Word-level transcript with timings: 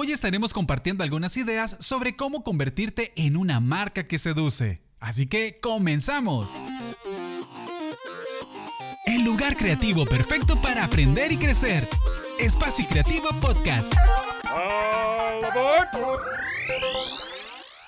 Hoy 0.00 0.12
estaremos 0.12 0.52
compartiendo 0.52 1.02
algunas 1.02 1.36
ideas 1.36 1.74
sobre 1.80 2.14
cómo 2.14 2.44
convertirte 2.44 3.12
en 3.16 3.36
una 3.36 3.58
marca 3.58 4.06
que 4.06 4.20
seduce. 4.20 4.80
Así 5.00 5.26
que 5.26 5.58
comenzamos. 5.60 6.52
El 9.06 9.24
lugar 9.24 9.56
creativo 9.56 10.06
perfecto 10.06 10.54
para 10.62 10.84
aprender 10.84 11.32
y 11.32 11.36
crecer. 11.36 11.88
Espacio 12.38 12.86
Creativo 12.88 13.28
Podcast. 13.40 13.92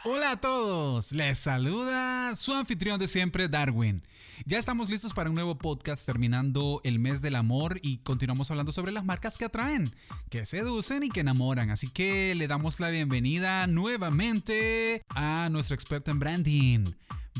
Hola 0.02 0.30
a 0.30 0.36
todos, 0.40 1.12
les 1.12 1.38
saluda 1.38 2.34
su 2.34 2.54
anfitrión 2.54 2.98
de 2.98 3.06
siempre, 3.06 3.48
Darwin. 3.48 4.02
Ya 4.46 4.58
estamos 4.58 4.88
listos 4.88 5.12
para 5.12 5.28
un 5.28 5.34
nuevo 5.34 5.58
podcast 5.58 6.06
terminando 6.06 6.80
el 6.84 6.98
mes 6.98 7.20
del 7.20 7.36
amor 7.36 7.78
y 7.82 7.98
continuamos 7.98 8.50
hablando 8.50 8.72
sobre 8.72 8.92
las 8.92 9.04
marcas 9.04 9.36
que 9.36 9.44
atraen, 9.44 9.94
que 10.30 10.46
seducen 10.46 11.02
y 11.02 11.10
que 11.10 11.20
enamoran. 11.20 11.68
Así 11.68 11.88
que 11.88 12.34
le 12.34 12.48
damos 12.48 12.80
la 12.80 12.88
bienvenida 12.88 13.66
nuevamente 13.66 15.04
a 15.10 15.50
nuestro 15.50 15.74
experto 15.74 16.10
en 16.10 16.18
branding, 16.18 16.84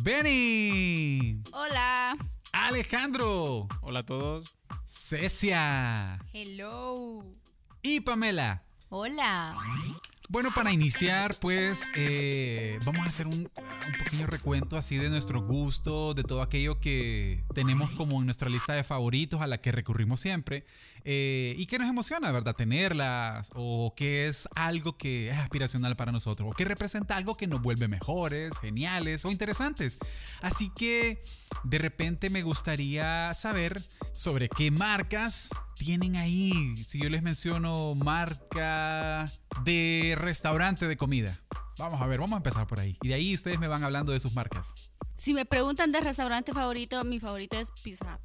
Benny. 0.03 1.41
Hola. 1.53 2.15
Alejandro. 2.53 3.69
Hola 3.81 4.01
a 4.01 4.07
todos. 4.07 4.55
Cecia. 4.87 6.19
Hello. 6.35 7.25
Y 7.81 8.01
Pamela. 8.01 8.65
Hola. 8.91 9.57
Bueno, 10.31 10.51
para 10.55 10.71
iniciar, 10.71 11.35
pues 11.41 11.89
eh, 11.97 12.79
vamos 12.85 13.05
a 13.05 13.09
hacer 13.09 13.27
un, 13.27 13.51
pequeño 13.99 14.29
recuento 14.29 14.77
así 14.77 14.97
de 14.97 15.11
nuestro 15.11 15.43
gusto, 15.43 16.15
de 16.15 16.23
todo 16.23 16.41
aquello 16.41 16.79
que 16.79 17.43
tenemos 17.53 17.91
como 17.91 18.21
en 18.21 18.27
nuestra 18.27 18.49
lista 18.49 18.75
de 18.75 18.85
favoritos 18.85 19.41
a 19.41 19.49
la 19.49 19.61
que 19.61 19.73
recurrimos 19.73 20.21
siempre 20.21 20.65
eh, 21.05 21.57
y 21.59 21.67
que 21.67 21.81
nos 21.81 21.89
emociona, 21.89 22.31
¿verdad? 22.31 22.55
Tenerlas 22.55 23.51
o 23.57 23.93
que 23.97 24.29
es 24.29 24.49
algo 24.55 24.97
que 24.97 25.31
es 25.31 25.37
aspiracional 25.37 25.97
para 25.97 26.13
nosotros 26.13 26.49
o 26.49 26.55
que 26.55 26.65
representa 26.65 27.17
algo 27.17 27.37
que 27.37 27.49
nos 27.49 27.61
vuelve 27.61 27.89
mejores, 27.89 28.57
geniales 28.61 29.25
o 29.25 29.33
interesantes. 29.33 29.99
Así 30.43 30.71
que 30.77 31.21
de 31.65 31.79
repente 31.79 32.31
me 32.31 32.45
gustaría 32.45 33.35
saber 33.35 33.83
sobre 34.13 34.49
qué 34.49 34.71
marcas 34.71 35.51
tienen 35.75 36.15
ahí. 36.15 36.77
Si 36.87 37.03
yo 37.03 37.09
les 37.09 37.25
menciono 37.25 37.97
marca 37.97 39.29
de 39.65 40.15
restaurante 40.19 40.87
de 40.87 40.97
comida. 40.97 41.41
Vamos 41.79 42.03
a 42.03 42.07
ver, 42.07 42.21
vamos 42.21 42.35
a 42.35 42.39
empezar 42.39 42.67
por 42.67 42.79
ahí. 42.79 42.99
Y 43.03 43.09
de 43.09 43.15
ahí 43.15 43.35
ustedes 43.35 43.59
me 43.59 43.67
van 43.67 43.83
hablando 43.83 44.13
de 44.13 44.21
sus 44.21 44.35
marcas. 44.35 44.75
Si 45.17 45.35
me 45.35 45.47
preguntan 45.47 45.93
de 45.93 46.01
restaurante 46.01 46.53
favorito, 46.53 47.05
mi 47.05 47.21
favorito 47.21 47.59
es 47.59 47.71
Pizza 47.83 48.21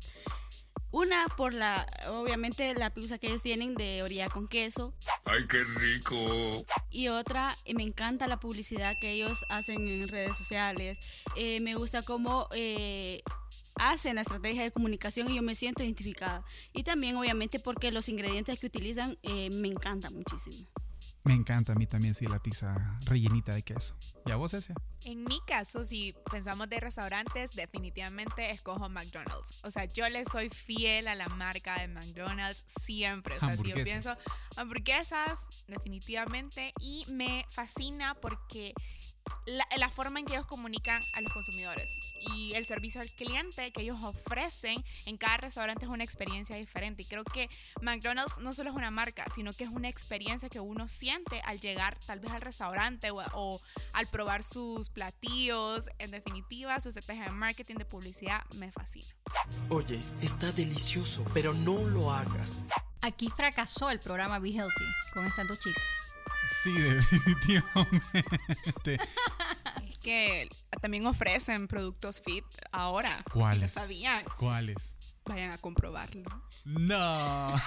Una 0.92 1.26
por 1.38 1.54
la, 1.54 1.86
obviamente, 2.10 2.74
la 2.74 2.94
pizza 2.94 3.18
que 3.18 3.28
ellos 3.28 3.42
tienen 3.42 3.76
de 3.76 4.02
orilla 4.04 4.30
con 4.30 4.48
queso. 4.48 4.94
¡Ay, 5.26 5.46
qué 5.48 5.64
rico! 5.64 6.66
Y 6.90 7.10
otra, 7.10 7.56
me 7.74 7.84
encanta 7.84 8.28
la 8.28 8.40
publicidad 8.40 8.94
que 9.02 9.12
ellos 9.12 9.46
hacen 9.50 9.88
en 9.88 10.08
redes 10.08 10.38
sociales. 10.38 10.98
Eh, 11.36 11.60
me 11.60 11.76
gusta 11.76 12.02
cómo 12.02 12.48
eh, 12.54 13.22
hacen 13.76 14.16
la 14.16 14.22
estrategia 14.22 14.64
de 14.64 14.72
comunicación 14.72 15.30
y 15.30 15.36
yo 15.36 15.42
me 15.42 15.56
siento 15.56 15.84
identificada. 15.84 16.44
Y 16.74 16.84
también, 16.84 17.16
obviamente, 17.16 17.60
porque 17.60 17.92
los 17.92 18.10
ingredientes 18.10 18.60
que 18.60 18.68
utilizan 18.68 19.18
eh, 19.24 19.50
me 19.50 19.68
encantan 19.68 20.14
muchísimo. 20.14 20.68
Me 21.26 21.34
encanta 21.34 21.74
a 21.74 21.76
mí 21.76 21.88
también, 21.88 22.14
sí, 22.14 22.28
la 22.28 22.38
pizza 22.38 22.98
rellenita 23.06 23.56
de 23.56 23.64
queso. 23.64 23.96
¿Y 24.28 24.32
a 24.32 24.36
vos, 24.36 24.52
Cecia? 24.52 24.76
En 25.06 25.24
mi 25.24 25.40
caso, 25.48 25.84
si 25.84 26.14
pensamos 26.32 26.70
de 26.70 26.80
restaurantes, 26.80 27.56
definitivamente 27.56 28.52
escojo 28.52 28.90
McDonald's. 28.90 29.60
O 29.64 29.72
sea, 29.72 29.86
yo 29.86 30.08
le 30.08 30.24
soy 30.26 30.50
fiel 30.52 31.08
a 31.08 31.16
la 31.16 31.28
marca 31.28 31.80
de 31.80 31.88
McDonald's 31.88 32.64
siempre. 32.68 33.38
O 33.38 33.40
sea, 33.40 33.58
si 33.58 33.70
yo 33.70 33.84
pienso 33.84 34.16
hamburguesas, 34.56 35.40
definitivamente. 35.68 36.74
Y 36.80 37.06
me 37.10 37.44
fascina 37.50 38.14
porque 38.22 38.76
la, 39.46 39.68
la, 39.78 39.90
forma 39.90 40.20
en 40.20 40.26
que 40.26 40.34
ellos 40.34 40.46
comunican 40.46 41.02
a 41.14 41.22
los 41.22 41.32
consumidores 41.32 41.92
y 42.36 42.54
el 42.54 42.66
servicio 42.66 43.02
al 43.02 43.12
cliente 43.12 43.72
que 43.72 43.82
ellos 43.82 43.98
ofrecen 44.04 44.84
en 45.06 45.18
cada 45.18 45.38
restaurante 45.38 45.86
es 45.86 45.92
una 45.92 46.04
experiencia 46.04 46.56
diferente. 46.56 47.04
Y 47.04 47.06
creo 47.06 47.24
que 47.24 47.50
McDonald's 47.82 48.40
no 48.40 48.54
solo 48.54 48.72
es 48.72 48.76
una 48.76 48.92
marca, 48.92 49.26
sino 49.34 49.54
que 49.54 49.64
es 49.64 49.70
una 49.70 49.90
experiencia 49.90 50.50
que 50.50 50.60
uno 50.60 50.88
siente 50.88 51.42
al 51.46 51.60
llegar 51.60 51.98
tal 52.06 52.20
vez 52.20 52.32
al 52.32 52.42
restaurante 52.42 53.12
o, 53.12 53.24
o 53.34 53.62
al 53.94 54.08
probar 54.08 54.44
sus 54.44 54.90
platillos. 54.90 55.90
En 56.00 56.12
definitiva, 56.12 56.80
su 56.80 56.90
estrategia 56.90 57.26
de 57.26 57.32
marketing, 57.32 57.76
de 57.76 57.86
publicidad, 57.86 58.44
me 58.56 58.72
fascina. 58.72 59.08
Oye, 59.70 60.02
está 60.22 60.52
delicioso, 60.52 61.24
pero 61.34 61.54
no 61.54 61.78
lo 61.88 62.12
hagas. 62.12 62.62
Aquí 63.02 63.30
fracasó 63.30 63.92
el 63.92 64.00
programa 64.00 64.40
Be 64.40 64.50
Healthy 64.50 64.86
con 65.14 65.26
estas 65.26 65.48
dos 65.48 65.60
chicas. 65.60 66.05
Sí, 66.64 66.74
definitivamente. 66.74 69.00
Es 69.90 69.98
que 70.00 70.50
también 70.82 71.06
ofrecen 71.08 71.68
productos 71.68 72.22
fit 72.22 72.46
ahora. 72.72 73.24
¿Cuáles? 73.34 73.72
Si 73.72 73.80
lo 73.80 73.82
sabían. 73.82 74.24
¿Cuáles? 74.38 74.96
Vayan 75.26 75.52
a 75.52 75.58
comprobarlo. 75.58 76.24
No. 76.64 77.56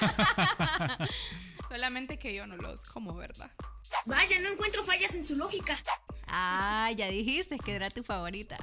Solamente 1.68 2.18
que 2.18 2.34
yo 2.34 2.46
no 2.46 2.56
los 2.56 2.84
como, 2.84 3.16
¿verdad? 3.16 3.50
Vaya, 4.06 4.38
no 4.40 4.50
encuentro 4.50 4.84
fallas 4.84 5.14
en 5.14 5.24
su 5.24 5.36
lógica. 5.36 5.78
Ah, 6.28 6.90
ya 6.96 7.08
dijiste 7.08 7.58
que 7.58 7.74
era 7.74 7.90
tu 7.90 8.04
favorita. 8.04 8.56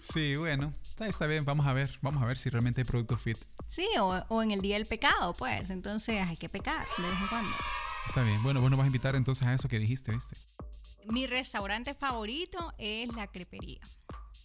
Sí, 0.00 0.36
bueno, 0.36 0.72
está 1.00 1.26
bien, 1.26 1.44
vamos 1.44 1.66
a 1.66 1.72
ver, 1.72 1.98
vamos 2.00 2.22
a 2.22 2.26
ver 2.26 2.38
si 2.38 2.48
realmente 2.48 2.80
hay 2.80 2.84
producto 2.86 3.16
fit. 3.16 3.36
Sí, 3.66 3.86
o, 4.00 4.24
o 4.28 4.42
en 4.42 4.52
el 4.52 4.62
día 4.62 4.76
del 4.76 4.86
pecado, 4.86 5.34
pues, 5.34 5.70
entonces 5.70 6.26
hay 6.26 6.36
que 6.36 6.48
pecar 6.48 6.86
de 6.96 7.08
vez 7.08 7.20
en 7.20 7.26
cuando. 7.28 7.56
Está 8.08 8.22
bien. 8.22 8.42
Bueno, 8.42 8.62
vos 8.62 8.70
nos 8.70 8.78
vas 8.78 8.84
a 8.84 8.86
invitar 8.86 9.16
entonces 9.16 9.46
a 9.46 9.52
eso 9.52 9.68
que 9.68 9.78
dijiste, 9.78 10.12
¿viste? 10.12 10.34
Mi 11.04 11.26
restaurante 11.26 11.92
favorito 11.92 12.72
es 12.78 13.14
la 13.14 13.26
crepería. 13.26 13.80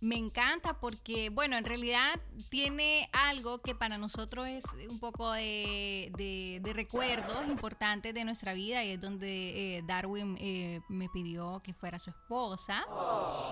Me 0.04 0.18
encanta 0.18 0.82
porque, 0.82 1.30
bueno, 1.30 1.56
en 1.56 1.64
realidad 1.64 2.20
tiene 2.50 3.10
algo 3.14 3.62
que 3.62 3.74
para 3.74 3.98
nosotros 3.98 4.50
es 4.50 4.66
un 4.90 5.00
poco 5.00 5.32
de, 5.32 6.12
de, 6.18 6.74
recuerdos 6.74 7.48
importantes 7.48 8.14
de 8.14 8.26
nuestra 8.26 8.52
vida 8.52 8.84
y 8.84 8.92
es 8.92 9.00
donde 9.00 9.78
eh, 9.78 9.84
Darwin 9.88 10.36
eh, 10.42 10.82
me 10.90 11.08
pidió 11.08 11.62
que 11.64 11.74
fuera 11.74 12.00
su 12.00 12.10
esposa. 12.10 12.86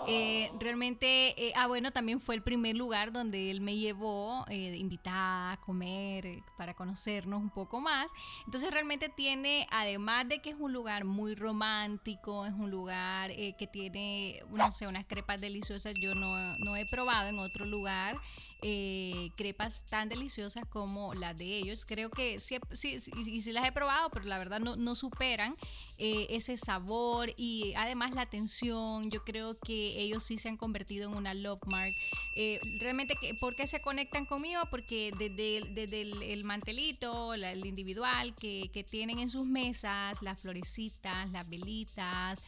Eh, 0.07 0.51
realmente, 0.59 1.41
eh, 1.41 1.53
ah, 1.55 1.67
bueno, 1.67 1.91
también 1.91 2.19
fue 2.19 2.35
el 2.35 2.41
primer 2.41 2.75
lugar 2.75 3.13
donde 3.13 3.49
él 3.49 3.61
me 3.61 3.77
llevó 3.77 4.43
eh, 4.49 4.75
invitada 4.75 5.53
a 5.53 5.57
comer 5.61 6.43
para 6.57 6.73
conocernos 6.73 7.41
un 7.41 7.51
poco 7.51 7.79
más. 7.79 8.11
Entonces 8.45 8.71
realmente 8.71 9.07
tiene, 9.07 9.67
además 9.71 10.27
de 10.27 10.39
que 10.39 10.49
es 10.49 10.57
un 10.59 10.73
lugar 10.73 11.05
muy 11.05 11.33
romántico, 11.35 12.45
es 12.45 12.53
un 12.53 12.69
lugar 12.71 13.31
que 13.31 13.69
tiene, 13.71 14.43
no 14.49 14.69
sé, 14.73 14.87
unas 14.87 15.05
crepas 15.05 15.39
deliciosas, 15.39 15.93
yo 16.01 16.13
no 16.15 16.40
no 16.59 16.75
he 16.75 16.85
probado 16.85 17.29
en 17.29 17.39
otro 17.39 17.65
lugar 17.65 18.17
eh, 18.63 19.31
crepas 19.37 19.85
tan 19.89 20.07
deliciosas 20.07 20.65
como 20.67 21.15
las 21.15 21.35
de 21.35 21.45
ellos. 21.45 21.83
Creo 21.83 22.11
que 22.11 22.39
sí, 22.39 22.59
sí, 22.73 22.99
sí, 22.99 23.41
sí 23.41 23.51
las 23.51 23.65
he 23.65 23.71
probado, 23.71 24.11
pero 24.11 24.25
la 24.25 24.37
verdad 24.37 24.59
no, 24.59 24.75
no 24.75 24.93
superan 24.93 25.55
eh, 25.97 26.27
ese 26.29 26.57
sabor 26.57 27.33
y 27.37 27.73
además 27.75 28.13
la 28.13 28.21
atención. 28.21 29.09
Yo 29.09 29.23
creo 29.23 29.57
que 29.57 29.99
ellos 29.99 30.23
sí 30.23 30.37
se 30.37 30.49
han 30.49 30.57
convertido 30.57 31.09
en 31.09 31.17
una 31.17 31.33
love 31.33 31.61
mark. 31.71 31.91
Eh, 32.35 32.59
realmente, 32.79 33.15
¿por 33.39 33.55
qué 33.55 33.65
se 33.65 33.81
conectan 33.81 34.27
conmigo? 34.27 34.61
Porque 34.69 35.11
desde, 35.17 35.67
desde 35.71 36.01
el, 36.03 36.21
el, 36.21 36.43
mantelito, 36.43 37.33
el 37.33 37.65
individual 37.65 38.35
que, 38.35 38.69
que, 38.71 38.83
tienen 38.83 39.17
en 39.17 39.31
sus 39.31 39.45
mesas, 39.45 40.21
las 40.21 40.39
florecitas, 40.39 41.31
las 41.31 41.49
velitas, 41.49 42.43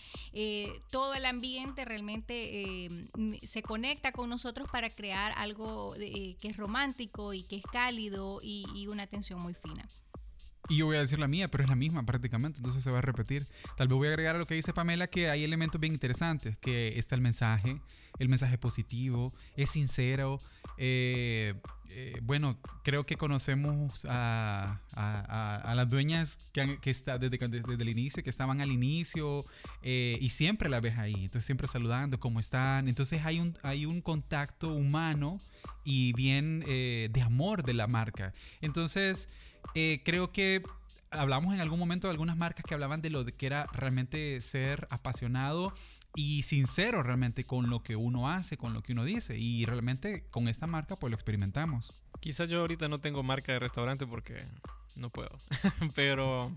todo 0.91 1.13
el 1.15 1.25
ambiente 1.25 1.85
realmente 1.85 2.89
se 3.43 3.63
conecta 3.63 4.11
con 4.11 4.29
nosotros 4.29 4.67
para 4.71 4.89
crear 4.89 5.31
algo 5.37 5.95
eh, 6.07 6.37
que 6.39 6.49
es 6.49 6.57
romántico 6.57 7.33
y 7.33 7.43
que 7.43 7.57
es 7.57 7.63
cálido 7.63 8.39
y, 8.41 8.65
y, 8.75 8.87
una 8.87 9.03
atención 9.03 9.39
muy 9.39 9.53
fina. 9.53 9.87
Y 10.69 10.77
yo 10.77 10.85
voy 10.85 10.95
a 10.95 11.01
decir 11.01 11.19
la 11.19 11.27
mía, 11.27 11.49
pero 11.49 11.63
es 11.63 11.69
la 11.69 11.75
misma 11.75 12.05
prácticamente, 12.05 12.59
entonces 12.59 12.83
se 12.83 12.89
va 12.89 12.99
a 12.99 13.01
repetir. 13.01 13.47
Tal 13.75 13.87
vez 13.87 13.97
voy 13.97 14.07
a 14.07 14.11
agregar 14.11 14.35
a 14.35 14.39
lo 14.39 14.47
que 14.47 14.55
dice 14.55 14.73
Pamela 14.73 15.07
que 15.07 15.29
hay 15.29 15.43
elementos 15.43 15.79
bien 15.79 15.93
interesantes, 15.93 16.57
que 16.57 16.97
está 16.97 17.15
el 17.15 17.21
mensaje, 17.21 17.81
el 18.17 18.29
mensaje 18.29 18.57
positivo, 18.57 19.33
es 19.57 19.71
sincero. 19.71 20.39
Eh, 20.77 21.53
eh, 21.95 22.19
bueno, 22.23 22.57
creo 22.83 23.05
que 23.05 23.17
conocemos 23.17 24.05
a, 24.09 24.81
a, 24.93 25.55
a 25.57 25.75
las 25.75 25.87
dueñas 25.89 26.39
que, 26.51 26.61
han, 26.61 26.77
que 26.77 26.89
está 26.89 27.19
desde, 27.19 27.37
desde, 27.37 27.83
el 27.83 27.89
inicio, 27.89 28.23
que 28.23 28.31
estaban 28.31 28.61
al 28.61 28.71
inicio 28.71 29.45
eh, 29.83 30.17
y 30.19 30.31
siempre 30.31 30.69
la 30.69 30.79
ves 30.79 30.97
ahí, 30.97 31.13
entonces 31.13 31.45
siempre 31.45 31.67
saludando, 31.67 32.19
cómo 32.19 32.39
están. 32.39 32.87
Entonces 32.87 33.21
hay 33.23 33.39
un, 33.39 33.55
hay 33.61 33.85
un 33.85 34.01
contacto 34.01 34.73
humano 34.73 35.39
y 35.83 36.13
bien 36.13 36.63
eh, 36.67 37.09
de 37.11 37.21
amor 37.21 37.63
de 37.63 37.75
la 37.75 37.85
marca. 37.85 38.33
Entonces, 38.61 39.29
eh, 39.75 40.01
creo 40.03 40.31
que 40.31 40.63
hablamos 41.11 41.53
en 41.53 41.61
algún 41.61 41.79
momento 41.79 42.07
de 42.07 42.11
algunas 42.11 42.37
marcas 42.37 42.65
que 42.65 42.73
hablaban 42.73 43.01
de 43.01 43.09
lo 43.09 43.25
que 43.25 43.45
era 43.45 43.65
realmente 43.71 44.41
ser 44.41 44.87
apasionado 44.89 45.73
y 46.15 46.43
sincero 46.43 47.03
realmente 47.03 47.45
con 47.45 47.69
lo 47.69 47.83
que 47.83 47.95
uno 47.95 48.29
hace, 48.29 48.57
con 48.57 48.73
lo 48.73 48.81
que 48.81 48.93
uno 48.93 49.03
dice. 49.03 49.37
Y 49.37 49.65
realmente 49.65 50.25
con 50.29 50.47
esta 50.47 50.67
marca 50.67 50.95
pues 50.95 51.11
lo 51.11 51.15
experimentamos. 51.15 51.93
Quizás 52.19 52.49
yo 52.49 52.61
ahorita 52.61 52.87
no 52.87 52.99
tengo 52.99 53.23
marca 53.23 53.53
de 53.53 53.59
restaurante 53.59 54.07
porque 54.07 54.43
no 54.95 55.09
puedo. 55.09 55.37
Pero 55.95 56.51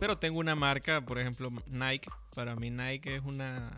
pero 0.00 0.18
tengo 0.18 0.40
una 0.40 0.54
marca, 0.54 1.00
por 1.00 1.18
ejemplo, 1.18 1.50
Nike. 1.68 2.10
Para 2.34 2.56
mí 2.56 2.70
Nike 2.70 3.16
es 3.16 3.22
una 3.22 3.70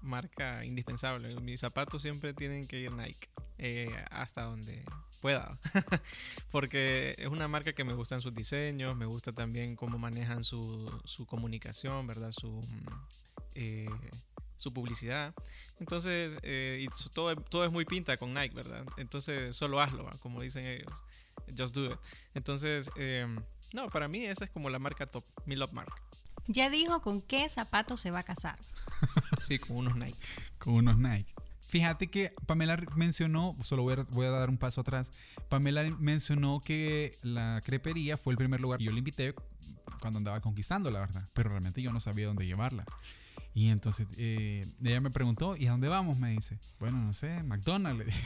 marca 0.00 0.64
indispensable. 0.64 1.34
Mis 1.40 1.60
zapatos 1.60 2.02
siempre 2.02 2.32
tienen 2.32 2.66
que 2.66 2.80
ir 2.80 2.92
Nike. 2.92 3.28
Eh, 3.58 3.90
hasta 4.10 4.42
donde 4.42 4.84
pueda. 5.26 5.58
Porque 6.52 7.16
es 7.18 7.26
una 7.26 7.48
marca 7.48 7.72
que 7.72 7.82
me 7.82 7.94
gustan 7.94 8.20
sus 8.20 8.32
diseños, 8.32 8.96
me 8.96 9.06
gusta 9.06 9.32
también 9.32 9.74
cómo 9.74 9.98
manejan 9.98 10.44
su, 10.44 10.88
su 11.04 11.26
comunicación, 11.26 12.06
¿verdad? 12.06 12.30
Su, 12.30 12.64
eh, 13.56 13.90
su 14.56 14.72
publicidad. 14.72 15.34
Entonces, 15.80 16.36
eh, 16.44 16.78
y 16.80 17.10
todo, 17.12 17.34
todo 17.34 17.64
es 17.64 17.72
muy 17.72 17.84
pinta 17.84 18.16
con 18.18 18.34
Nike, 18.34 18.54
¿verdad? 18.54 18.86
Entonces, 18.98 19.56
solo 19.56 19.80
hazlo, 19.80 20.08
como 20.20 20.42
dicen 20.42 20.64
ellos. 20.64 20.92
Just 21.58 21.74
do 21.74 21.86
it. 21.86 21.98
Entonces, 22.34 22.88
em, 22.94 23.42
no, 23.72 23.90
para 23.90 24.06
mí 24.06 24.26
esa 24.26 24.44
es 24.44 24.50
como 24.52 24.70
la 24.70 24.78
marca 24.78 25.06
top, 25.06 25.24
mi 25.44 25.56
love 25.56 25.72
mark. 25.72 25.92
Ya 26.46 26.70
dijo 26.70 27.02
con 27.02 27.20
qué 27.20 27.48
zapatos 27.48 28.00
se 28.00 28.12
va 28.12 28.20
a 28.20 28.22
casar. 28.22 28.60
sí, 29.42 29.58
con 29.58 29.78
unos 29.78 29.96
Nike. 29.96 30.18
con 30.58 30.74
unos 30.74 30.98
Nike. 30.98 31.34
Fíjate 31.66 32.08
que 32.08 32.32
Pamela 32.46 32.76
mencionó, 32.94 33.56
solo 33.60 33.82
voy 33.82 33.94
a, 33.94 34.02
voy 34.04 34.26
a, 34.26 34.30
dar 34.30 34.48
un 34.48 34.56
paso 34.56 34.82
atrás, 34.82 35.12
Pamela 35.48 35.84
mencionó 35.98 36.60
que 36.60 37.18
la 37.22 37.60
crepería 37.64 38.16
fue 38.16 38.32
el 38.32 38.36
primer 38.36 38.60
lugar 38.60 38.78
que 38.78 38.84
yo 38.84 38.92
le 38.92 38.98
invité 38.98 39.34
cuando 40.00 40.18
andaba 40.18 40.40
conquistando, 40.40 40.90
la 40.90 41.00
verdad, 41.00 41.28
pero 41.32 41.50
realmente 41.50 41.82
yo 41.82 41.92
no 41.92 42.00
sabía 42.00 42.26
dónde 42.26 42.46
llevarla. 42.46 42.84
Y 43.54 43.70
entonces 43.70 44.06
eh, 44.16 44.66
ella 44.84 45.00
me 45.00 45.10
preguntó, 45.10 45.56
¿y 45.56 45.66
a 45.66 45.70
dónde 45.70 45.88
vamos? 45.88 46.18
Me 46.18 46.30
dice, 46.30 46.58
bueno, 46.78 46.98
no 46.98 47.14
sé, 47.14 47.42
McDonald's. 47.42 48.14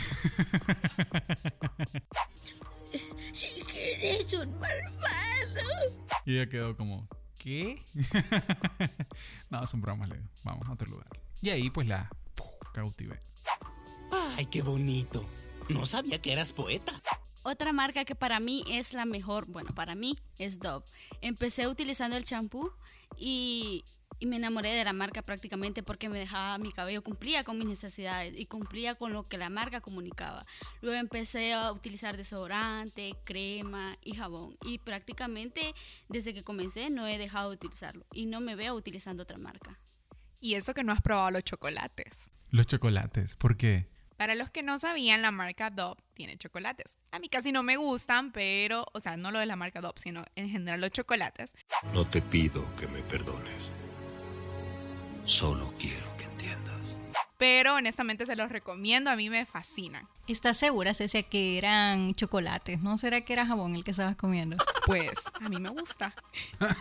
Si 3.32 3.62
que 3.62 4.16
eres 4.16 4.32
un 4.32 4.58
malvado. 4.58 5.60
Y 6.26 6.34
ella 6.34 6.48
quedó 6.48 6.76
como, 6.76 7.06
¿qué? 7.38 7.80
no, 9.50 9.64
son 9.68 9.80
bromas, 9.80 10.08
le 10.08 10.16
digo, 10.16 10.28
vamos 10.42 10.68
a 10.68 10.72
otro 10.72 10.88
lugar. 10.90 11.06
Y 11.40 11.50
ahí 11.50 11.70
pues 11.70 11.86
la 11.86 12.10
cautivé. 12.74 13.18
¡Ay, 14.10 14.46
qué 14.46 14.62
bonito! 14.62 15.24
No 15.68 15.86
sabía 15.86 16.20
que 16.20 16.32
eras 16.32 16.52
poeta. 16.52 17.00
Otra 17.42 17.72
marca 17.72 18.04
que 18.04 18.14
para 18.14 18.40
mí 18.40 18.64
es 18.68 18.92
la 18.92 19.04
mejor, 19.04 19.46
bueno, 19.46 19.74
para 19.74 19.94
mí 19.94 20.18
es 20.38 20.58
Dove. 20.58 20.84
Empecé 21.20 21.68
utilizando 21.68 22.16
el 22.16 22.24
champú 22.24 22.70
y 23.16 23.84
y 24.20 24.26
me 24.26 24.36
enamoré 24.36 24.74
de 24.74 24.84
la 24.84 24.92
marca 24.92 25.22
prácticamente 25.22 25.82
porque 25.82 26.10
me 26.10 26.18
dejaba 26.18 26.58
mi 26.58 26.70
cabello, 26.70 27.02
cumplía 27.02 27.42
con 27.42 27.58
mis 27.58 27.66
necesidades 27.66 28.38
y 28.38 28.44
cumplía 28.46 28.94
con 28.94 29.14
lo 29.14 29.26
que 29.26 29.38
la 29.38 29.48
marca 29.48 29.80
comunicaba. 29.80 30.46
Luego 30.82 31.00
empecé 31.00 31.54
a 31.54 31.72
utilizar 31.72 32.18
desodorante, 32.18 33.16
crema 33.24 33.96
y 34.02 34.14
jabón 34.14 34.58
y 34.62 34.78
prácticamente 34.78 35.74
desde 36.08 36.34
que 36.34 36.44
comencé 36.44 36.90
no 36.90 37.08
he 37.08 37.16
dejado 37.16 37.48
de 37.48 37.56
utilizarlo 37.56 38.04
y 38.12 38.26
no 38.26 38.40
me 38.40 38.54
veo 38.56 38.74
utilizando 38.74 39.22
otra 39.22 39.38
marca. 39.38 39.80
Y 40.38 40.54
eso 40.54 40.74
que 40.74 40.84
no 40.84 40.92
has 40.92 41.00
probado 41.00 41.30
los 41.30 41.44
chocolates. 41.44 42.30
Los 42.50 42.66
chocolates, 42.66 43.36
¿por 43.36 43.56
qué? 43.56 43.88
Para 44.20 44.34
los 44.34 44.50
que 44.50 44.62
no 44.62 44.78
sabían, 44.78 45.22
la 45.22 45.30
marca 45.30 45.70
Dove 45.70 45.98
tiene 46.12 46.36
chocolates. 46.36 46.98
A 47.10 47.18
mí 47.20 47.30
casi 47.30 47.52
no 47.52 47.62
me 47.62 47.78
gustan, 47.78 48.32
pero, 48.32 48.84
o 48.92 49.00
sea, 49.00 49.16
no 49.16 49.30
lo 49.30 49.38
de 49.38 49.46
la 49.46 49.56
marca 49.56 49.80
Dove, 49.80 49.94
sino 49.96 50.26
en 50.36 50.50
general 50.50 50.82
los 50.82 50.90
chocolates. 50.90 51.54
No 51.94 52.06
te 52.06 52.20
pido 52.20 52.66
que 52.76 52.86
me 52.86 53.00
perdones. 53.00 53.70
Solo 55.24 55.72
quiero 55.78 56.14
que 56.18 56.24
entiendas. 56.24 56.76
Pero 57.38 57.76
honestamente 57.76 58.26
se 58.26 58.36
los 58.36 58.50
recomiendo, 58.50 59.10
a 59.10 59.16
mí 59.16 59.30
me 59.30 59.46
fascinan. 59.46 60.06
¿Estás 60.26 60.58
segura, 60.58 60.92
Cecia, 60.92 61.22
que 61.22 61.56
eran 61.56 62.12
chocolates? 62.12 62.82
¿No 62.82 62.98
será 62.98 63.22
que 63.22 63.32
era 63.32 63.46
jabón 63.46 63.74
el 63.74 63.84
que 63.84 63.92
estabas 63.92 64.16
comiendo? 64.16 64.58
Pues 64.84 65.14
a 65.40 65.48
mí 65.48 65.58
me 65.58 65.70
gusta. 65.70 66.14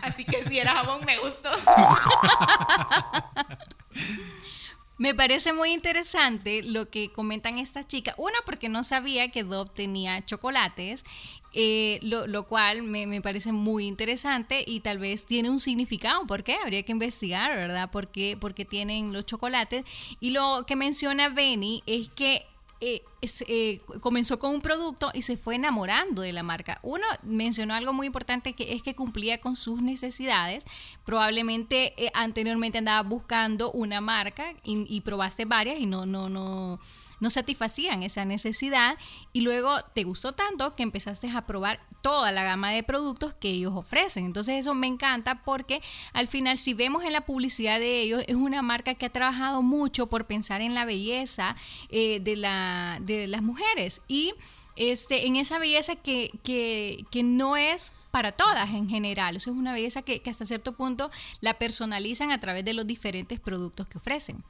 Así 0.02 0.26
que 0.26 0.42
si 0.42 0.58
era 0.58 0.72
jabón, 0.72 1.06
me 1.06 1.16
gustó. 1.16 1.48
Me 5.00 5.14
parece 5.14 5.54
muy 5.54 5.72
interesante 5.72 6.62
lo 6.62 6.90
que 6.90 7.10
comentan 7.10 7.58
estas 7.58 7.88
chicas. 7.88 8.14
Una, 8.18 8.36
porque 8.44 8.68
no 8.68 8.84
sabía 8.84 9.30
que 9.30 9.44
Dove 9.44 9.70
tenía 9.72 10.22
chocolates, 10.26 11.06
eh, 11.54 12.00
lo, 12.02 12.46
cual 12.46 12.82
me, 12.82 13.22
parece 13.22 13.50
muy 13.50 13.86
interesante 13.86 14.62
y 14.66 14.80
tal 14.80 14.98
vez 14.98 15.24
tiene 15.24 15.48
un 15.48 15.58
significado. 15.58 16.26
¿Por 16.26 16.44
qué? 16.44 16.56
Habría 16.62 16.82
que 16.82 16.92
investigar, 16.92 17.56
¿verdad? 17.56 17.90
¿Por 17.90 18.08
qué, 18.08 18.36
porque 18.38 18.66
tienen 18.66 19.14
los 19.14 19.24
chocolates? 19.24 19.86
Y 20.20 20.32
lo 20.32 20.66
que 20.66 20.76
menciona 20.76 21.30
Benny 21.30 21.82
es 21.86 22.10
que 22.10 22.44
eh, 22.82 23.02
eh, 23.46 23.82
comenzó 24.00 24.38
con 24.38 24.54
un 24.54 24.62
producto 24.62 25.10
y 25.12 25.22
se 25.22 25.36
fue 25.36 25.56
enamorando 25.56 26.22
de 26.22 26.32
la 26.32 26.42
marca. 26.42 26.78
Uno 26.82 27.04
mencionó 27.22 27.74
algo 27.74 27.92
muy 27.92 28.06
importante 28.06 28.54
que 28.54 28.72
es 28.72 28.82
que 28.82 28.94
cumplía 28.94 29.38
con 29.38 29.56
sus 29.56 29.82
necesidades. 29.82 30.64
Probablemente 31.04 31.92
eh, 32.02 32.10
anteriormente 32.14 32.78
andaba 32.78 33.06
buscando 33.06 33.70
una 33.72 34.00
marca 34.00 34.54
y, 34.64 34.86
y 34.88 35.02
probaste 35.02 35.44
varias 35.44 35.78
y 35.78 35.86
no, 35.86 36.06
no, 36.06 36.30
no 36.30 36.80
no 37.20 37.30
satisfacían 37.30 38.02
esa 38.02 38.24
necesidad 38.24 38.96
y 39.32 39.42
luego 39.42 39.78
te 39.94 40.04
gustó 40.04 40.32
tanto 40.32 40.74
que 40.74 40.82
empezaste 40.82 41.30
a 41.30 41.46
probar 41.46 41.80
toda 42.02 42.32
la 42.32 42.42
gama 42.42 42.70
de 42.70 42.82
productos 42.82 43.34
que 43.34 43.50
ellos 43.50 43.72
ofrecen. 43.74 44.24
Entonces 44.24 44.58
eso 44.58 44.74
me 44.74 44.86
encanta 44.86 45.42
porque 45.42 45.82
al 46.12 46.28
final 46.28 46.58
si 46.58 46.74
vemos 46.74 47.04
en 47.04 47.12
la 47.12 47.20
publicidad 47.22 47.78
de 47.78 48.00
ellos 48.00 48.24
es 48.26 48.36
una 48.36 48.62
marca 48.62 48.94
que 48.94 49.06
ha 49.06 49.10
trabajado 49.10 49.62
mucho 49.62 50.06
por 50.06 50.26
pensar 50.26 50.60
en 50.60 50.74
la 50.74 50.84
belleza 50.84 51.56
eh, 51.90 52.20
de, 52.20 52.36
la, 52.36 52.98
de 53.02 53.26
las 53.26 53.42
mujeres 53.42 54.02
y 54.08 54.34
este, 54.76 55.26
en 55.26 55.36
esa 55.36 55.58
belleza 55.58 55.96
que, 55.96 56.30
que, 56.42 57.04
que 57.10 57.22
no 57.22 57.56
es 57.56 57.92
para 58.10 58.32
todas 58.32 58.70
en 58.70 58.88
general. 58.88 59.36
Eso 59.36 59.50
es 59.50 59.56
una 59.56 59.72
belleza 59.72 60.02
que, 60.02 60.20
que, 60.20 60.30
hasta 60.30 60.44
cierto 60.44 60.72
punto 60.72 61.10
la 61.40 61.58
personalizan 61.58 62.32
a 62.32 62.40
través 62.40 62.64
de 62.64 62.74
los 62.74 62.86
diferentes 62.86 63.38
productos 63.38 63.86
que 63.86 63.98
ofrecen 63.98 64.42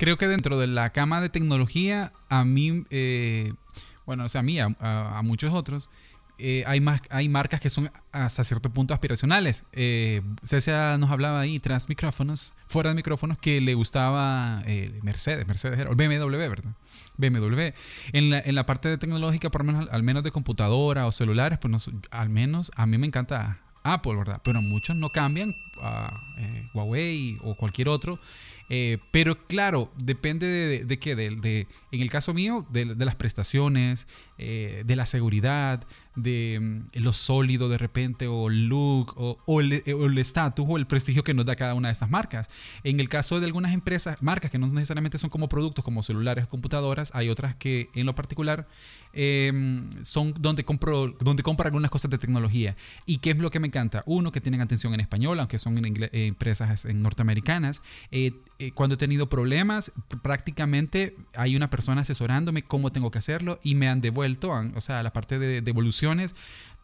creo 0.00 0.16
que 0.16 0.26
dentro 0.26 0.58
de 0.58 0.66
la 0.66 0.90
cama 0.90 1.20
de 1.20 1.28
tecnología, 1.28 2.14
a 2.30 2.42
mí, 2.42 2.84
eh, 2.88 3.52
bueno, 4.06 4.24
o 4.24 4.28
sea, 4.30 4.40
a 4.40 4.42
mí, 4.42 4.58
a, 4.58 5.20
muchos 5.22 5.52
otros, 5.52 5.90
eh, 6.38 6.64
hay, 6.66 6.80
más, 6.80 7.02
hay 7.10 7.28
marcas 7.28 7.60
que 7.60 7.68
son 7.68 7.90
hasta 8.10 8.42
cierto 8.42 8.70
punto 8.70 8.94
aspiracionales. 8.94 9.64
Eh, 9.72 10.22
Cecia 10.42 10.96
nos 10.96 11.10
hablaba 11.10 11.40
ahí 11.40 11.60
tras 11.60 11.90
micrófonos, 11.90 12.54
fuera 12.66 12.88
de 12.88 12.96
micrófonos, 12.96 13.36
que 13.36 13.60
le 13.60 13.74
gustaba 13.74 14.62
eh, 14.66 14.98
Mercedes, 15.02 15.46
Mercedes 15.46 15.78
era, 15.78 15.90
BMW, 15.90 16.36
¿verdad? 16.48 16.72
BMW. 17.18 17.74
En 18.14 18.30
la, 18.30 18.40
en 18.40 18.54
la 18.54 18.64
parte 18.64 18.88
de 18.88 18.96
tecnológica, 18.96 19.50
por 19.50 19.64
menos, 19.64 19.86
al 19.90 20.02
menos 20.02 20.22
de 20.22 20.30
computadora 20.30 21.06
o 21.06 21.12
celulares, 21.12 21.58
pues 21.58 21.90
al 22.10 22.30
menos 22.30 22.72
a 22.74 22.86
mí 22.86 22.96
me 22.96 23.06
encanta 23.06 23.58
Apple, 23.82 24.16
¿verdad? 24.16 24.40
Pero 24.44 24.62
muchos 24.62 24.96
no 24.96 25.10
cambian 25.10 25.56
a 25.80 26.20
Huawei 26.74 27.38
o 27.42 27.54
cualquier 27.54 27.88
otro 27.88 28.18
eh, 28.72 28.98
pero 29.10 29.48
claro, 29.48 29.90
depende 29.96 30.46
de, 30.46 30.84
de, 30.84 30.98
qué, 31.00 31.16
de, 31.16 31.66
en 31.90 32.00
el 32.00 32.08
caso 32.08 32.32
mío, 32.32 32.64
de, 32.70 32.86
las 32.86 33.16
prestaciones, 33.16 34.06
eh, 34.38 34.84
de 34.86 34.96
la 34.96 35.06
seguridad, 35.06 35.82
de 36.16 36.58
mm, 36.60 36.98
lo 37.00 37.12
sólido 37.12 37.68
de 37.68 37.78
repente, 37.78 38.26
o 38.26 38.48
look, 38.48 39.14
o, 39.16 39.60
el 39.60 40.18
estatus, 40.18 40.66
o 40.68 40.76
el 40.76 40.86
prestigio 40.86 41.24
que 41.24 41.34
nos 41.34 41.44
da 41.44 41.56
cada 41.56 41.74
una 41.74 41.88
de 41.88 41.92
estas 41.92 42.10
marcas. 42.10 42.48
En 42.84 43.00
el 43.00 43.08
caso 43.08 43.40
de 43.40 43.46
algunas 43.46 43.72
empresas, 43.72 44.22
marcas 44.22 44.50
que 44.50 44.58
no 44.58 44.66
necesariamente 44.66 45.18
son 45.18 45.30
como 45.30 45.48
productos, 45.48 45.84
como 45.84 46.02
celulares 46.02 46.44
o 46.44 46.48
computadoras, 46.48 47.12
hay 47.14 47.28
otras 47.28 47.54
que 47.54 47.88
en 47.94 48.06
lo 48.06 48.14
particular 48.14 48.66
em, 49.12 49.90
son 50.02 50.34
donde 50.38 50.64
compro, 50.64 51.14
donde 51.20 51.42
compro 51.42 51.66
algunas 51.66 51.90
cosas 51.90 52.10
de 52.10 52.18
tecnología. 52.18 52.76
¿Y 53.06 53.18
qué 53.18 53.30
es 53.30 53.38
lo 53.38 53.50
que 53.50 53.60
me 53.60 53.68
encanta? 53.68 54.02
Uno, 54.06 54.32
que 54.32 54.40
tienen 54.40 54.60
atención 54.60 54.94
en 54.94 55.00
español, 55.00 55.38
aunque 55.38 55.58
son 55.58 55.78
en 55.78 56.02
eh, 56.02 56.26
empresas 56.26 56.84
norteamericanas. 56.86 57.82
Eh, 58.10 58.32
cuando 58.74 58.94
he 58.94 58.98
tenido 58.98 59.28
problemas, 59.28 59.92
prácticamente 60.22 61.16
hay 61.34 61.56
una 61.56 61.70
persona 61.70 62.02
asesorándome 62.02 62.62
cómo 62.62 62.92
tengo 62.92 63.10
que 63.10 63.18
hacerlo 63.18 63.58
y 63.62 63.74
me 63.74 63.88
han 63.88 64.00
devuelto, 64.00 64.50
o 64.50 64.80
sea, 64.80 65.02
la 65.02 65.12
parte 65.12 65.38
de 65.38 65.62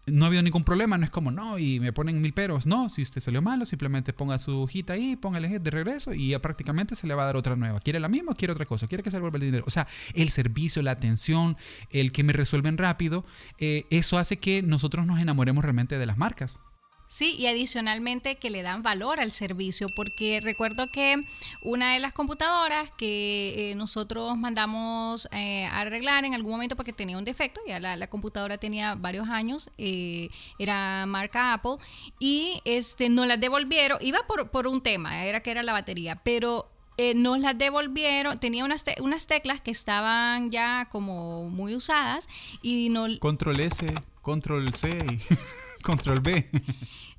No 0.08 0.24
ha 0.24 0.28
habido 0.28 0.42
ningún 0.42 0.62
problema, 0.62 0.96
no 0.98 1.04
es 1.04 1.10
como, 1.10 1.32
no, 1.32 1.58
y 1.58 1.80
me 1.80 1.92
ponen 1.92 2.20
mil 2.20 2.32
peros. 2.32 2.64
No, 2.64 2.88
si 2.88 3.02
usted 3.02 3.20
salió 3.20 3.42
malo, 3.42 3.64
simplemente 3.64 4.12
ponga 4.12 4.38
su 4.38 4.62
hojita 4.62 4.92
ahí, 4.92 5.16
póngale 5.16 5.58
de 5.58 5.70
regreso 5.70 6.14
y 6.14 6.28
ya 6.28 6.40
prácticamente 6.40 6.94
se 6.94 7.08
le 7.08 7.14
va 7.14 7.24
a 7.24 7.26
dar 7.26 7.36
otra 7.36 7.56
nueva. 7.56 7.80
¿Quiere 7.80 7.98
la 7.98 8.08
misma 8.08 8.32
o 8.32 8.34
quiere 8.36 8.52
otra 8.52 8.66
cosa? 8.66 8.86
¿Quiere 8.86 9.02
que 9.02 9.10
se 9.10 9.18
vuelva 9.18 9.38
el 9.38 9.42
dinero? 9.42 9.64
O 9.66 9.70
sea, 9.70 9.88
el 10.14 10.30
servicio, 10.30 10.80
la 10.82 10.92
atención, 10.92 11.56
el 11.90 12.12
que 12.12 12.22
me 12.22 12.32
resuelven 12.32 12.78
rápido, 12.78 13.24
eh, 13.58 13.84
eso 13.90 14.16
hace 14.18 14.36
que 14.36 14.62
nosotros 14.62 15.06
nos 15.06 15.18
enamoremos 15.18 15.64
realmente 15.64 15.98
de 15.98 16.06
las 16.06 16.18
marcas. 16.18 16.60
Sí, 17.08 17.36
y 17.38 17.46
adicionalmente 17.46 18.34
que 18.34 18.50
le 18.50 18.62
dan 18.62 18.82
valor 18.82 19.20
al 19.20 19.30
servicio, 19.30 19.86
porque 19.94 20.40
recuerdo 20.42 20.90
que 20.90 21.24
una 21.62 21.92
de 21.92 22.00
las 22.00 22.12
computadoras 22.12 22.90
que 22.98 23.70
eh, 23.70 23.74
nosotros 23.76 24.36
mandamos 24.36 25.28
eh, 25.30 25.66
arreglar 25.66 26.24
en 26.24 26.34
algún 26.34 26.52
momento 26.52 26.74
porque 26.74 26.92
tenía 26.92 27.16
un 27.16 27.24
defecto, 27.24 27.60
ya 27.66 27.78
la, 27.78 28.06
computadora 28.08 28.58
tenía 28.58 28.96
varios 28.96 29.28
años, 29.28 29.70
eh, 29.78 30.28
era 30.58 31.06
marca 31.06 31.52
Apple, 31.52 31.76
y 32.18 32.60
este 32.64 33.08
nos 33.08 33.26
las 33.26 33.40
devolvieron, 33.40 33.98
iba 34.00 34.26
por, 34.26 34.50
por 34.50 34.66
un 34.66 34.82
tema, 34.82 35.24
era 35.24 35.40
que 35.40 35.52
era 35.52 35.62
la 35.62 35.72
batería, 35.72 36.20
pero 36.24 36.68
nos 37.14 37.40
las 37.40 37.58
devolvieron, 37.58 38.38
tenía 38.38 38.64
unas, 38.64 38.82
unas 39.00 39.26
teclas 39.26 39.60
que 39.60 39.70
estaban 39.70 40.50
ya 40.50 40.88
como 40.90 41.50
muy 41.50 41.74
usadas 41.74 42.26
y 42.62 42.88
no... 42.88 43.06
Control 43.20 43.60
S, 43.60 43.92
Control 44.22 44.72
C. 44.72 45.18
Control 45.86 46.18
B. 46.18 46.50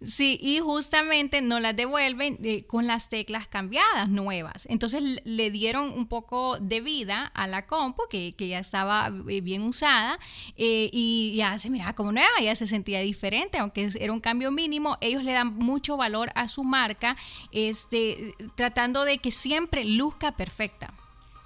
Sí, 0.05 0.37
y 0.41 0.59
justamente 0.59 1.41
no 1.41 1.59
las 1.59 1.75
devuelven 1.75 2.37
eh, 2.43 2.65
con 2.67 2.85
las 2.85 3.09
teclas 3.09 3.47
cambiadas, 3.47 4.09
nuevas. 4.09 4.67
Entonces 4.69 5.21
le 5.23 5.49
dieron 5.49 5.91
un 5.91 6.05
poco 6.05 6.59
de 6.59 6.81
vida 6.81 7.31
a 7.33 7.47
la 7.47 7.65
compu, 7.65 8.03
que, 8.07 8.31
ya 8.37 8.59
estaba 8.59 9.09
eh, 9.27 9.41
bien 9.41 9.63
usada, 9.63 10.19
eh, 10.55 10.89
y 10.93 11.35
ya 11.37 11.57
se 11.57 11.71
miraba 11.71 11.93
como 11.93 12.11
nueva, 12.11 12.29
ya 12.43 12.53
se 12.55 12.67
sentía 12.67 12.99
diferente, 12.99 13.57
aunque 13.57 13.89
era 13.99 14.13
un 14.13 14.19
cambio 14.19 14.51
mínimo, 14.51 14.97
ellos 15.01 15.23
le 15.23 15.31
dan 15.31 15.55
mucho 15.55 15.97
valor 15.97 16.29
a 16.35 16.47
su 16.47 16.63
marca, 16.63 17.17
este, 17.51 18.35
tratando 18.53 19.03
de 19.03 19.17
que 19.17 19.31
siempre 19.31 19.83
luzca 19.83 20.33
perfecta. 20.33 20.93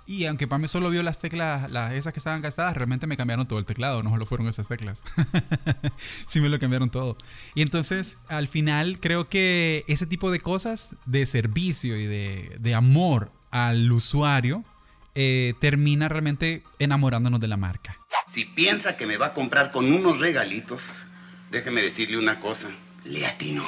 Y 0.06 0.26
aunque 0.26 0.48
Pame 0.48 0.68
solo 0.68 0.90
vio 0.90 1.04
las 1.04 1.20
teclas, 1.20 1.72
las, 1.72 1.94
esas 1.94 2.14
que 2.14 2.20
estaban 2.20 2.42
gastadas, 2.42 2.76
realmente 2.76 3.08
me 3.08 3.18
cambiaron 3.18 3.48
todo 3.48 3.60
el 3.60 3.66
teclado, 3.66 4.04
no 4.04 4.10
solo 4.10 4.26
fueron 4.26 4.48
esas 4.48 4.68
teclas. 4.68 5.04
sí 6.26 6.42
me 6.42 6.50
lo 6.50 6.60
cambiaron 6.60 6.90
todo. 6.90 7.18
Y 7.56 7.62
entonces, 7.62 8.18
al 8.28 8.48
final, 8.48 9.00
creo 9.00 9.30
que 9.30 9.86
ese 9.88 10.06
tipo 10.08 10.32
de 10.32 10.40
cosas 10.40 10.96
de 11.06 11.26
servicio 11.26 11.98
y 11.98 12.06
de, 12.06 12.76
amor 12.76 13.32
al 13.52 13.92
usuario 13.92 14.64
eh, 15.14 15.54
termina 15.60 16.08
realmente 16.08 16.64
enamorándonos 16.80 17.40
de 17.40 17.48
la 17.48 17.58
marca. 17.58 17.98
Si 18.28 18.46
piensa 18.46 18.98
que 18.98 19.06
me 19.06 19.18
va 19.18 19.28
a 19.28 19.34
comprar 19.34 19.72
con 19.72 19.92
unos 19.92 20.20
regalitos, 20.20 20.84
déjeme 21.52 21.82
decirle 21.82 22.18
una 22.18 22.40
cosa, 22.40 22.70
le 23.04 23.26
atinó. 23.26 23.66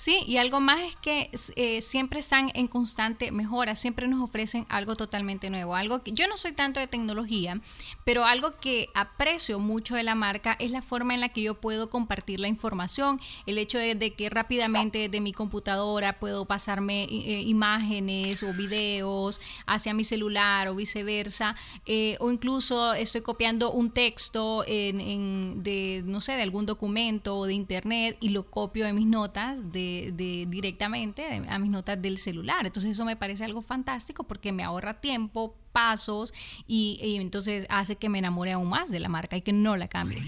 Sí, 0.00 0.24
y 0.26 0.38
algo 0.38 0.60
más 0.60 0.80
es 0.80 0.96
que 0.96 1.30
eh, 1.56 1.82
siempre 1.82 2.20
están 2.20 2.50
en 2.54 2.68
constante 2.68 3.30
mejora, 3.32 3.76
siempre 3.76 4.08
nos 4.08 4.22
ofrecen 4.22 4.64
algo 4.70 4.96
totalmente 4.96 5.50
nuevo. 5.50 5.76
Algo 5.76 6.02
que 6.02 6.12
yo 6.12 6.26
no 6.26 6.38
soy 6.38 6.52
tanto 6.52 6.80
de 6.80 6.86
tecnología, 6.86 7.60
pero 8.02 8.24
algo 8.24 8.56
que 8.62 8.88
aprecio 8.94 9.58
mucho 9.58 9.96
de 9.96 10.02
la 10.02 10.14
marca 10.14 10.56
es 10.58 10.70
la 10.70 10.80
forma 10.80 11.12
en 11.12 11.20
la 11.20 11.28
que 11.28 11.42
yo 11.42 11.60
puedo 11.60 11.90
compartir 11.90 12.40
la 12.40 12.48
información, 12.48 13.20
el 13.44 13.58
hecho 13.58 13.76
de, 13.76 14.14
que 14.14 14.30
rápidamente 14.30 15.10
de 15.10 15.20
mi 15.20 15.34
computadora 15.34 16.18
puedo 16.18 16.46
pasarme 16.46 17.04
eh, 17.04 17.42
imágenes 17.42 18.42
o 18.42 18.54
videos 18.54 19.38
hacia 19.66 19.92
mi 19.92 20.04
celular 20.04 20.68
o 20.68 20.74
viceversa, 20.74 21.56
eh, 21.84 22.16
o 22.20 22.30
incluso 22.30 22.94
estoy 22.94 23.20
copiando 23.20 23.70
un 23.70 23.90
texto 23.90 24.64
en, 24.66 25.62
de, 25.62 26.00
no 26.06 26.22
sé, 26.22 26.32
de 26.32 26.42
algún 26.42 26.64
documento 26.64 27.36
o 27.36 27.44
de 27.44 27.52
internet 27.52 28.16
y 28.20 28.30
lo 28.30 28.50
copio 28.50 28.86
en 28.86 28.96
mis 28.96 29.06
notas 29.06 29.72
de 29.72 29.89
directamente 30.14 31.42
a 31.48 31.58
mis 31.58 31.70
notas 31.70 32.00
del 32.00 32.18
celular. 32.18 32.66
Entonces 32.66 32.92
eso 32.92 33.04
me 33.04 33.16
parece 33.16 33.44
algo 33.44 33.62
fantástico 33.62 34.24
porque 34.24 34.52
me 34.52 34.62
ahorra 34.62 34.94
tiempo, 34.94 35.56
pasos 35.72 36.32
y, 36.66 37.16
entonces 37.20 37.66
hace 37.68 37.96
que 37.96 38.08
me 38.08 38.18
enamore 38.18 38.52
aún 38.52 38.68
más 38.68 38.90
de 38.90 39.00
la 39.00 39.08
marca 39.08 39.36
y 39.36 39.42
que 39.42 39.52
no 39.52 39.76
la 39.76 39.88
cambie. 39.88 40.22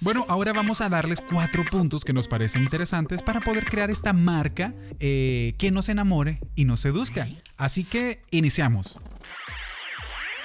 Bueno, 0.00 0.26
ahora 0.28 0.52
vamos 0.52 0.80
a 0.80 0.88
darles 0.88 1.20
cuatro 1.20 1.64
puntos 1.64 2.04
que 2.04 2.12
nos 2.12 2.28
parecen 2.28 2.62
interesantes 2.62 3.22
para 3.22 3.40
poder 3.40 3.64
crear 3.64 3.90
esta 3.90 4.12
marca 4.12 4.74
eh, 5.00 5.54
que 5.56 5.70
nos 5.70 5.88
enamore 5.88 6.40
y 6.54 6.64
nos 6.64 6.80
seduzca. 6.80 7.28
Así 7.56 7.84
que 7.84 8.20
iniciamos. 8.30 8.98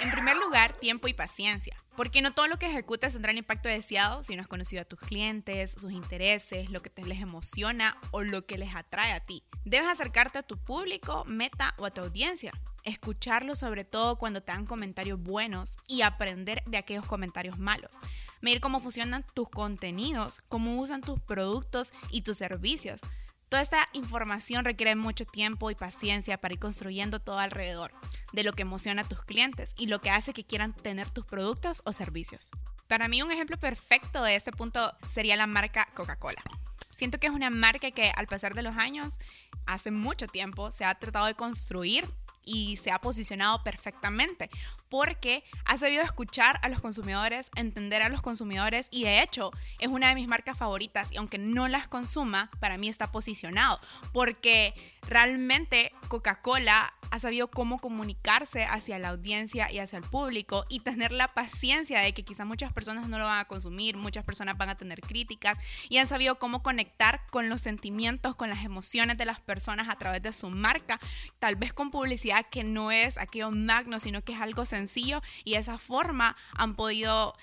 En 0.01 0.11
primer 0.11 0.37
lugar, 0.37 0.71
tiempo 0.77 1.09
y 1.09 1.13
paciencia, 1.13 1.75
porque 1.97 2.21
no 2.21 2.31
todo 2.31 2.47
lo 2.47 2.57
que 2.57 2.67
ejecutas 2.67 3.11
tendrá 3.11 3.31
el 3.31 3.37
impacto 3.37 3.67
deseado 3.67 4.23
si 4.23 4.33
no 4.33 4.41
has 4.41 4.47
conocido 4.47 4.81
a 4.81 4.85
tus 4.85 4.97
clientes, 4.97 5.73
sus 5.73 5.91
intereses, 5.91 6.69
lo 6.69 6.79
que 6.79 6.89
te 6.89 7.03
les 7.03 7.19
emociona 7.19 7.97
o 8.11 8.23
lo 8.23 8.45
que 8.45 8.57
les 8.57 8.73
atrae 8.73 9.11
a 9.11 9.19
ti. 9.19 9.43
Debes 9.65 9.89
acercarte 9.89 10.39
a 10.39 10.43
tu 10.43 10.57
público, 10.57 11.25
meta 11.25 11.75
o 11.77 11.85
a 11.85 11.91
tu 11.91 11.99
audiencia, 11.99 12.53
escucharlo 12.85 13.55
sobre 13.55 13.83
todo 13.83 14.17
cuando 14.17 14.41
te 14.41 14.53
dan 14.53 14.65
comentarios 14.65 15.21
buenos 15.21 15.75
y 15.85 16.01
aprender 16.01 16.63
de 16.65 16.77
aquellos 16.77 17.05
comentarios 17.05 17.59
malos. 17.59 17.97
Medir 18.39 18.61
cómo 18.61 18.79
funcionan 18.79 19.25
tus 19.33 19.49
contenidos, 19.49 20.41
cómo 20.47 20.79
usan 20.79 21.01
tus 21.01 21.19
productos 21.19 21.91
y 22.09 22.21
tus 22.21 22.37
servicios. 22.37 23.01
Toda 23.49 23.63
esta 23.63 23.89
información 23.93 24.63
requiere 24.63 24.95
mucho 24.95 25.25
tiempo 25.25 25.71
y 25.71 25.75
paciencia 25.75 26.39
para 26.39 26.53
ir 26.53 26.59
construyendo 26.59 27.19
todo 27.19 27.39
alrededor 27.39 27.91
de 28.31 28.43
lo 28.43 28.53
que 28.53 28.61
emociona 28.61 29.01
a 29.01 29.07
tus 29.07 29.23
clientes 29.23 29.73
y 29.75 29.87
lo 29.87 30.01
que 30.01 30.11
hace 30.11 30.33
que 30.33 30.45
quieran 30.45 30.71
tener 30.71 31.09
tus 31.09 31.25
productos 31.25 31.81
o 31.83 31.91
servicios. 31.91 32.51
Para 32.87 33.07
mí 33.07 33.23
un 33.23 33.31
ejemplo 33.31 33.57
perfecto 33.57 34.21
de 34.21 34.35
este 34.35 34.51
punto 34.51 34.93
sería 35.07 35.35
la 35.35 35.47
marca 35.47 35.87
Coca-Cola. 35.95 36.43
Siento 36.91 37.17
que 37.17 37.25
es 37.25 37.33
una 37.33 37.49
marca 37.49 37.89
que 37.89 38.11
al 38.15 38.27
pasar 38.27 38.53
de 38.53 38.61
los 38.61 38.77
años, 38.77 39.17
hace 39.65 39.89
mucho 39.89 40.27
tiempo, 40.27 40.69
se 40.69 40.85
ha 40.85 40.93
tratado 40.93 41.25
de 41.25 41.33
construir 41.33 42.07
y 42.45 42.77
se 42.77 42.91
ha 42.91 42.99
posicionado 42.99 43.63
perfectamente 43.63 44.49
porque 44.89 45.43
ha 45.65 45.77
sabido 45.77 46.01
escuchar 46.01 46.59
a 46.63 46.69
los 46.69 46.81
consumidores, 46.81 47.51
entender 47.55 48.01
a 48.01 48.09
los 48.09 48.21
consumidores 48.21 48.87
y 48.91 49.03
de 49.03 49.21
hecho 49.21 49.51
es 49.79 49.87
una 49.87 50.09
de 50.09 50.15
mis 50.15 50.27
marcas 50.27 50.57
favoritas 50.57 51.11
y 51.11 51.17
aunque 51.17 51.37
no 51.37 51.67
las 51.67 51.87
consuma, 51.87 52.49
para 52.59 52.77
mí 52.77 52.89
está 52.89 53.11
posicionado 53.11 53.79
porque 54.13 54.73
realmente 55.07 55.91
Coca-Cola 56.07 56.93
ha 57.11 57.19
sabido 57.19 57.49
cómo 57.49 57.79
comunicarse 57.79 58.65
hacia 58.65 58.99
la 58.99 59.09
audiencia 59.09 59.71
y 59.71 59.79
hacia 59.79 59.97
el 59.97 60.03
público 60.03 60.65
y 60.69 60.81
tener 60.81 61.11
la 61.11 61.27
paciencia 61.27 61.99
de 62.01 62.13
que 62.13 62.23
quizá 62.23 62.45
muchas 62.45 62.71
personas 62.71 63.07
no 63.07 63.17
lo 63.17 63.25
van 63.25 63.39
a 63.39 63.45
consumir, 63.45 63.97
muchas 63.97 64.23
personas 64.23 64.57
van 64.57 64.69
a 64.69 64.75
tener 64.75 65.01
críticas 65.01 65.57
y 65.89 65.97
han 65.97 66.07
sabido 66.07 66.39
cómo 66.39 66.61
conectar 66.61 67.25
con 67.31 67.49
los 67.49 67.61
sentimientos, 67.61 68.35
con 68.35 68.49
las 68.49 68.63
emociones 68.63 69.17
de 69.17 69.25
las 69.25 69.39
personas 69.39 69.89
a 69.89 69.95
través 69.95 70.21
de 70.21 70.33
su 70.33 70.49
marca, 70.49 70.99
tal 71.39 71.55
vez 71.55 71.73
con 71.73 71.91
publicidad 71.91 72.45
que 72.49 72.63
no 72.63 72.91
es 72.91 73.17
aquello 73.17 73.51
magno, 73.51 73.99
sino 73.99 74.23
que 74.23 74.33
es 74.33 74.41
algo 74.41 74.65
sencillo 74.65 75.21
y 75.43 75.53
de 75.53 75.59
esa 75.59 75.77
forma 75.77 76.35
han 76.53 76.75
podido 76.75 77.35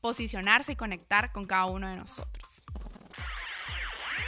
posicionarse 0.00 0.72
y 0.72 0.76
conectar 0.76 1.32
con 1.32 1.46
cada 1.46 1.64
uno 1.66 1.88
de 1.88 1.96
nosotros. 1.96 2.62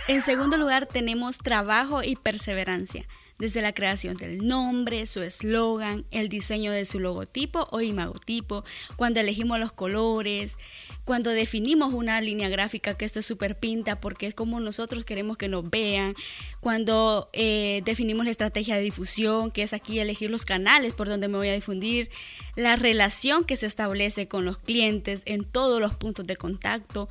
En 0.09 0.23
segundo 0.23 0.57
lugar 0.57 0.87
tenemos 0.87 1.39
trabajo 1.39 2.03
y 2.03 2.15
perseverancia 2.17 3.07
desde 3.39 3.61
la 3.61 3.73
creación 3.73 4.17
del 4.17 4.47
nombre, 4.47 5.07
su 5.07 5.23
eslogan, 5.23 6.05
el 6.11 6.29
diseño 6.29 6.73
de 6.73 6.85
su 6.85 7.01
logotipo 7.01 7.69
o 7.71 7.81
imagotipo, 7.81 8.65
cuando 8.97 9.21
elegimos 9.21 9.59
los 9.59 9.73
colores, 9.73 10.59
cuando 11.05 11.31
definimos 11.31 11.95
una 11.95 12.21
línea 12.21 12.49
gráfica, 12.49 12.95
que 12.95 13.05
esto 13.05 13.21
es 13.21 13.27
súper 13.27 13.59
pinta 13.59 14.01
porque 14.01 14.27
es 14.27 14.35
como 14.35 14.59
nosotros 14.59 15.05
queremos 15.05 15.37
que 15.37 15.49
nos 15.49 15.69
vean, 15.71 16.15
cuando 16.61 17.29
eh, 17.33 17.83
definimos 17.85 18.25
la 18.25 18.31
estrategia 18.31 18.77
de 18.77 18.83
difusión, 18.83 19.51
que 19.51 19.63
es 19.63 19.73
aquí 19.73 19.99
elegir 19.99 20.31
los 20.31 20.45
canales 20.45 20.93
por 20.95 21.09
donde 21.09 21.29
me 21.29 21.37
voy 21.37 21.49
a 21.49 21.55
difundir, 21.55 22.11
la 22.57 22.77
relación 22.77 23.45
que 23.45 23.57
se 23.57 23.67
establece 23.67 24.29
con 24.29 24.45
los 24.45 24.59
clientes 24.59 25.23
en 25.27 25.45
todos 25.45 25.81
los 25.81 25.95
puntos 25.95 26.27
de 26.27 26.37
contacto, 26.37 27.09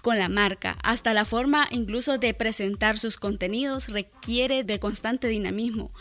con 0.00 0.18
la 0.18 0.28
marca. 0.28 0.76
Hasta 0.82 1.14
la 1.14 1.24
forma 1.24 1.68
incluso 1.70 2.18
de 2.18 2.34
presentar 2.34 2.98
sus 2.98 3.16
contenidos 3.16 3.88
requiere 3.88 4.64
de 4.64 4.78
constante 4.78 5.28
dinamismo. 5.28 5.92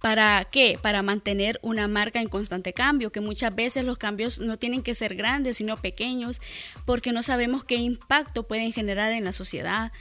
¿Para 0.00 0.44
qué? 0.50 0.78
Para 0.82 1.02
mantener 1.02 1.60
una 1.62 1.86
marca 1.86 2.20
en 2.20 2.28
constante 2.28 2.72
cambio, 2.72 3.12
que 3.12 3.20
muchas 3.20 3.54
veces 3.54 3.84
los 3.84 3.98
cambios 3.98 4.40
no 4.40 4.58
tienen 4.58 4.82
que 4.82 4.94
ser 4.94 5.14
grandes, 5.14 5.58
sino 5.58 5.76
pequeños, 5.76 6.40
porque 6.84 7.12
no 7.12 7.22
sabemos 7.22 7.62
qué 7.62 7.76
impacto 7.76 8.48
pueden 8.48 8.72
generar 8.72 9.12
en 9.12 9.24
la 9.24 9.30
sociedad. 9.30 9.92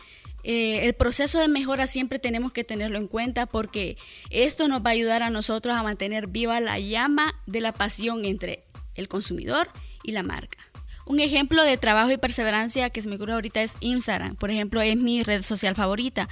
Eh, 0.44 0.88
el 0.88 0.96
proceso 0.96 1.40
de 1.40 1.48
mejora 1.48 1.86
siempre 1.86 2.18
tenemos 2.18 2.52
que 2.52 2.64
tenerlo 2.64 2.98
en 2.98 3.08
cuenta 3.08 3.46
porque 3.46 3.96
esto 4.32 4.68
nos 4.68 4.84
va 4.84 4.90
a 4.90 4.94
ayudar 4.94 5.22
a 5.22 5.30
nosotros 5.30 5.76
a 5.76 5.84
mantener 5.84 6.26
viva 6.26 6.60
la 6.60 6.80
llama 6.80 7.36
de 7.46 7.62
la 7.62 7.72
pasión 7.72 8.26
entre 8.26 8.64
el 8.96 9.08
consumidor 9.08 9.70
y 10.04 10.14
la 10.14 10.24
marca. 10.24 10.71
Un 11.12 11.20
ejemplo 11.20 11.62
de 11.66 11.76
trabajo 11.76 12.10
y 12.10 12.16
perseverancia 12.16 12.90
que 12.90 13.02
se 13.02 13.10
me 13.10 13.16
ocurre 13.16 13.34
ahorita 13.34 13.62
es 13.62 13.76
Instagram. 13.82 14.38
Por 14.38 14.50
ejemplo, 14.50 14.82
es 14.82 14.96
mi 14.96 15.24
red 15.24 15.42
social 15.42 15.76
favorita. 15.76 16.30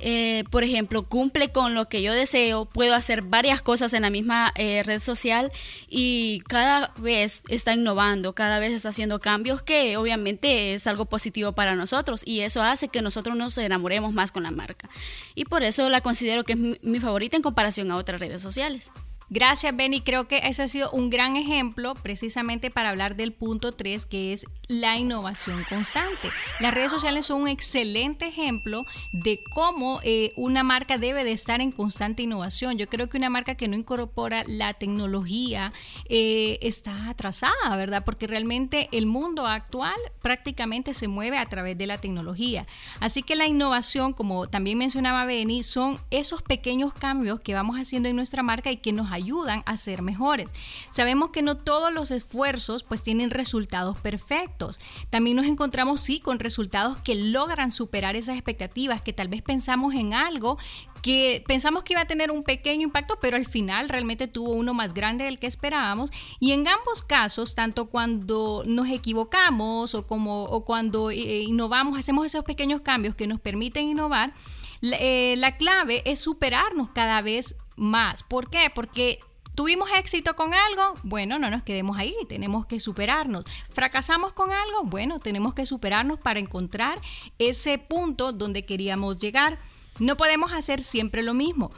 Eh, 0.00 0.44
por 0.50 0.64
ejemplo, 0.64 1.02
cumple 1.02 1.50
con 1.50 1.74
lo 1.74 1.86
que 1.90 2.00
yo 2.00 2.14
deseo, 2.14 2.64
puedo 2.64 2.94
hacer 2.94 3.20
varias 3.20 3.60
cosas 3.60 3.92
en 3.92 4.00
la 4.00 4.08
misma 4.08 4.50
eh, 4.54 4.84
red 4.84 5.02
social 5.02 5.52
y 5.86 6.40
cada 6.48 6.94
vez 6.96 7.42
está 7.48 7.74
innovando, 7.74 8.32
cada 8.32 8.58
vez 8.58 8.72
está 8.72 8.88
haciendo 8.88 9.20
cambios 9.20 9.60
que 9.60 9.98
obviamente 9.98 10.72
es 10.72 10.86
algo 10.86 11.04
positivo 11.04 11.52
para 11.52 11.76
nosotros 11.76 12.22
y 12.24 12.40
eso 12.40 12.62
hace 12.62 12.88
que 12.88 13.02
nosotros 13.02 13.36
nos 13.36 13.58
enamoremos 13.58 14.14
más 14.14 14.32
con 14.32 14.44
la 14.44 14.50
marca. 14.50 14.88
Y 15.34 15.44
por 15.44 15.62
eso 15.62 15.90
la 15.90 16.00
considero 16.00 16.44
que 16.44 16.54
es 16.54 16.58
mi 16.82 17.00
favorita 17.00 17.36
en 17.36 17.42
comparación 17.42 17.90
a 17.90 17.96
otras 17.96 18.18
redes 18.18 18.40
sociales. 18.40 18.92
Gracias, 19.34 19.74
Benny. 19.74 20.02
Creo 20.02 20.28
que 20.28 20.42
ese 20.44 20.62
ha 20.62 20.68
sido 20.68 20.90
un 20.90 21.08
gran 21.08 21.36
ejemplo 21.36 21.94
precisamente 21.94 22.70
para 22.70 22.90
hablar 22.90 23.16
del 23.16 23.32
punto 23.32 23.72
3, 23.72 24.04
que 24.04 24.34
es 24.34 24.44
la 24.68 24.98
innovación 24.98 25.64
constante. 25.70 26.28
Las 26.60 26.74
redes 26.74 26.90
sociales 26.90 27.24
son 27.24 27.40
un 27.42 27.48
excelente 27.48 28.26
ejemplo 28.26 28.84
de 29.12 29.42
cómo 29.42 30.00
eh, 30.02 30.34
una 30.36 30.62
marca 30.62 30.98
debe 30.98 31.24
de 31.24 31.32
estar 31.32 31.62
en 31.62 31.72
constante 31.72 32.22
innovación. 32.22 32.76
Yo 32.76 32.90
creo 32.90 33.08
que 33.08 33.16
una 33.16 33.30
marca 33.30 33.54
que 33.54 33.68
no 33.68 33.76
incorpora 33.76 34.44
la 34.46 34.74
tecnología 34.74 35.72
eh, 36.10 36.58
está 36.60 37.08
atrasada, 37.08 37.74
¿verdad? 37.74 38.04
Porque 38.04 38.26
realmente 38.26 38.90
el 38.92 39.06
mundo 39.06 39.46
actual 39.46 39.96
prácticamente 40.20 40.92
se 40.92 41.08
mueve 41.08 41.38
a 41.38 41.46
través 41.46 41.78
de 41.78 41.86
la 41.86 41.96
tecnología. 41.96 42.66
Así 43.00 43.22
que 43.22 43.34
la 43.34 43.46
innovación, 43.46 44.12
como 44.12 44.46
también 44.46 44.76
mencionaba 44.76 45.24
Benny, 45.24 45.62
son 45.62 45.98
esos 46.10 46.42
pequeños 46.42 46.92
cambios 46.92 47.40
que 47.40 47.54
vamos 47.54 47.76
haciendo 47.76 48.10
en 48.10 48.16
nuestra 48.16 48.42
marca 48.42 48.70
y 48.70 48.76
que 48.76 48.92
nos 48.92 49.10
ayudan 49.10 49.21
ayudan 49.22 49.62
a 49.66 49.76
ser 49.76 50.02
mejores. 50.02 50.50
Sabemos 50.90 51.30
que 51.30 51.42
no 51.42 51.56
todos 51.56 51.92
los 51.92 52.10
esfuerzos 52.10 52.82
pues 52.82 53.02
tienen 53.02 53.30
resultados 53.30 53.98
perfectos. 53.98 54.80
También 55.10 55.36
nos 55.36 55.46
encontramos 55.46 56.00
sí 56.00 56.20
con 56.20 56.38
resultados 56.38 56.98
que 56.98 57.14
logran 57.14 57.70
superar 57.70 58.16
esas 58.16 58.34
expectativas, 58.34 59.02
que 59.02 59.12
tal 59.12 59.28
vez 59.28 59.42
pensamos 59.42 59.94
en 59.94 60.14
algo 60.14 60.58
que 61.02 61.42
pensamos 61.46 61.82
que 61.82 61.94
iba 61.94 62.02
a 62.02 62.06
tener 62.06 62.30
un 62.30 62.44
pequeño 62.44 62.84
impacto, 62.84 63.18
pero 63.20 63.36
al 63.36 63.44
final 63.44 63.88
realmente 63.88 64.28
tuvo 64.28 64.52
uno 64.52 64.72
más 64.72 64.94
grande 64.94 65.24
del 65.24 65.38
que 65.38 65.48
esperábamos. 65.48 66.10
Y 66.38 66.52
en 66.52 66.66
ambos 66.68 67.02
casos, 67.02 67.54
tanto 67.54 67.86
cuando 67.86 68.62
nos 68.66 68.88
equivocamos 68.88 69.94
o, 69.94 70.06
como, 70.06 70.44
o 70.44 70.64
cuando 70.64 71.10
eh, 71.10 71.42
innovamos, 71.42 71.98
hacemos 71.98 72.24
esos 72.24 72.44
pequeños 72.44 72.80
cambios 72.80 73.16
que 73.16 73.26
nos 73.26 73.40
permiten 73.40 73.88
innovar, 73.88 74.32
la, 74.80 74.96
eh, 75.00 75.34
la 75.36 75.56
clave 75.56 76.02
es 76.04 76.20
superarnos 76.20 76.90
cada 76.90 77.20
vez 77.20 77.56
más. 77.82 78.22
¿Por 78.22 78.48
qué? 78.48 78.70
Porque 78.74 79.18
¿Tuvimos 79.54 79.90
éxito 79.98 80.34
con 80.34 80.54
algo? 80.54 80.94
Bueno, 81.02 81.38
no 81.38 81.50
nos 81.50 81.62
quedemos 81.62 81.98
ahí, 81.98 82.14
tenemos 82.26 82.64
que 82.64 82.80
superarnos. 82.80 83.44
¿Fracasamos 83.68 84.32
con 84.32 84.50
algo? 84.50 84.84
Bueno, 84.84 85.18
tenemos 85.18 85.52
que 85.52 85.66
superarnos 85.66 86.18
para 86.18 86.40
encontrar 86.40 86.98
ese 87.38 87.76
punto 87.76 88.32
donde 88.32 88.64
queríamos 88.64 89.18
llegar. 89.18 89.58
No 89.98 90.16
podemos 90.16 90.52
hacer 90.52 90.80
siempre 90.80 91.22
lo 91.22 91.34
mismo, 91.34 91.70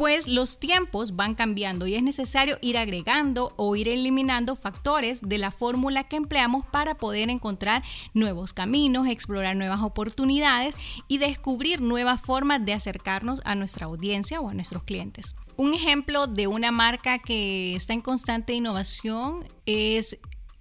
pues 0.00 0.28
los 0.28 0.58
tiempos 0.58 1.14
van 1.14 1.34
cambiando 1.34 1.86
y 1.86 1.94
es 1.94 2.02
necesario 2.02 2.56
ir 2.62 2.78
agregando 2.78 3.52
o 3.56 3.76
ir 3.76 3.86
eliminando 3.86 4.56
factores 4.56 5.20
de 5.20 5.36
la 5.36 5.50
fórmula 5.50 6.04
que 6.04 6.16
empleamos 6.16 6.64
para 6.64 6.96
poder 6.96 7.28
encontrar 7.28 7.84
nuevos 8.14 8.54
caminos, 8.54 9.06
explorar 9.06 9.56
nuevas 9.56 9.82
oportunidades 9.82 10.74
y 11.06 11.18
descubrir 11.18 11.82
nuevas 11.82 12.20
formas 12.20 12.64
de 12.64 12.72
acercarnos 12.72 13.42
a 13.44 13.54
nuestra 13.54 13.84
audiencia 13.84 14.40
o 14.40 14.48
a 14.48 14.54
nuestros 14.54 14.84
clientes. 14.84 15.34
Un 15.60 15.74
ejemplo 15.74 16.26
de 16.26 16.46
una 16.46 16.70
marca 16.70 17.18
que 17.18 17.74
está 17.74 17.92
en 17.92 18.00
constante 18.00 18.54
innovación 18.54 19.44
es 19.66 20.18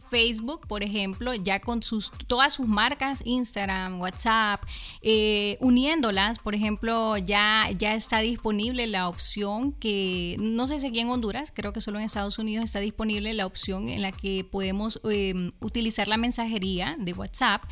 Facebook, 0.10 0.68
por 0.68 0.84
ejemplo, 0.84 1.34
ya 1.34 1.60
con 1.60 1.84
sus, 1.84 2.12
todas 2.28 2.54
sus 2.54 2.68
marcas, 2.68 3.22
Instagram, 3.26 4.00
WhatsApp, 4.02 4.64
eh, 5.02 5.58
uniéndolas, 5.62 6.40
por 6.40 6.56
ejemplo, 6.56 7.18
ya, 7.18 7.70
ya 7.78 7.94
está 7.94 8.20
disponible 8.20 8.88
la 8.88 9.08
opción 9.08 9.72
que, 9.74 10.36
no 10.40 10.68
sé 10.68 10.80
si 10.80 10.88
aquí 10.88 11.00
en 11.00 11.10
Honduras, 11.10 11.52
creo 11.54 11.74
que 11.74 11.82
solo 11.82 12.00
en 12.00 12.06
Estados 12.06 12.40
Unidos 12.40 12.66
está 12.66 12.80
disponible 12.80 13.34
la 13.34 13.46
opción 13.46 13.90
en 13.90 14.02
la 14.02 14.12
que 14.12 14.44
podemos 14.44 15.00
em, 15.04 15.52
utilizar 15.60 16.08
la 16.08 16.18
mensajería 16.18 16.96
de 17.00 17.14
WhatsApp 17.14 17.64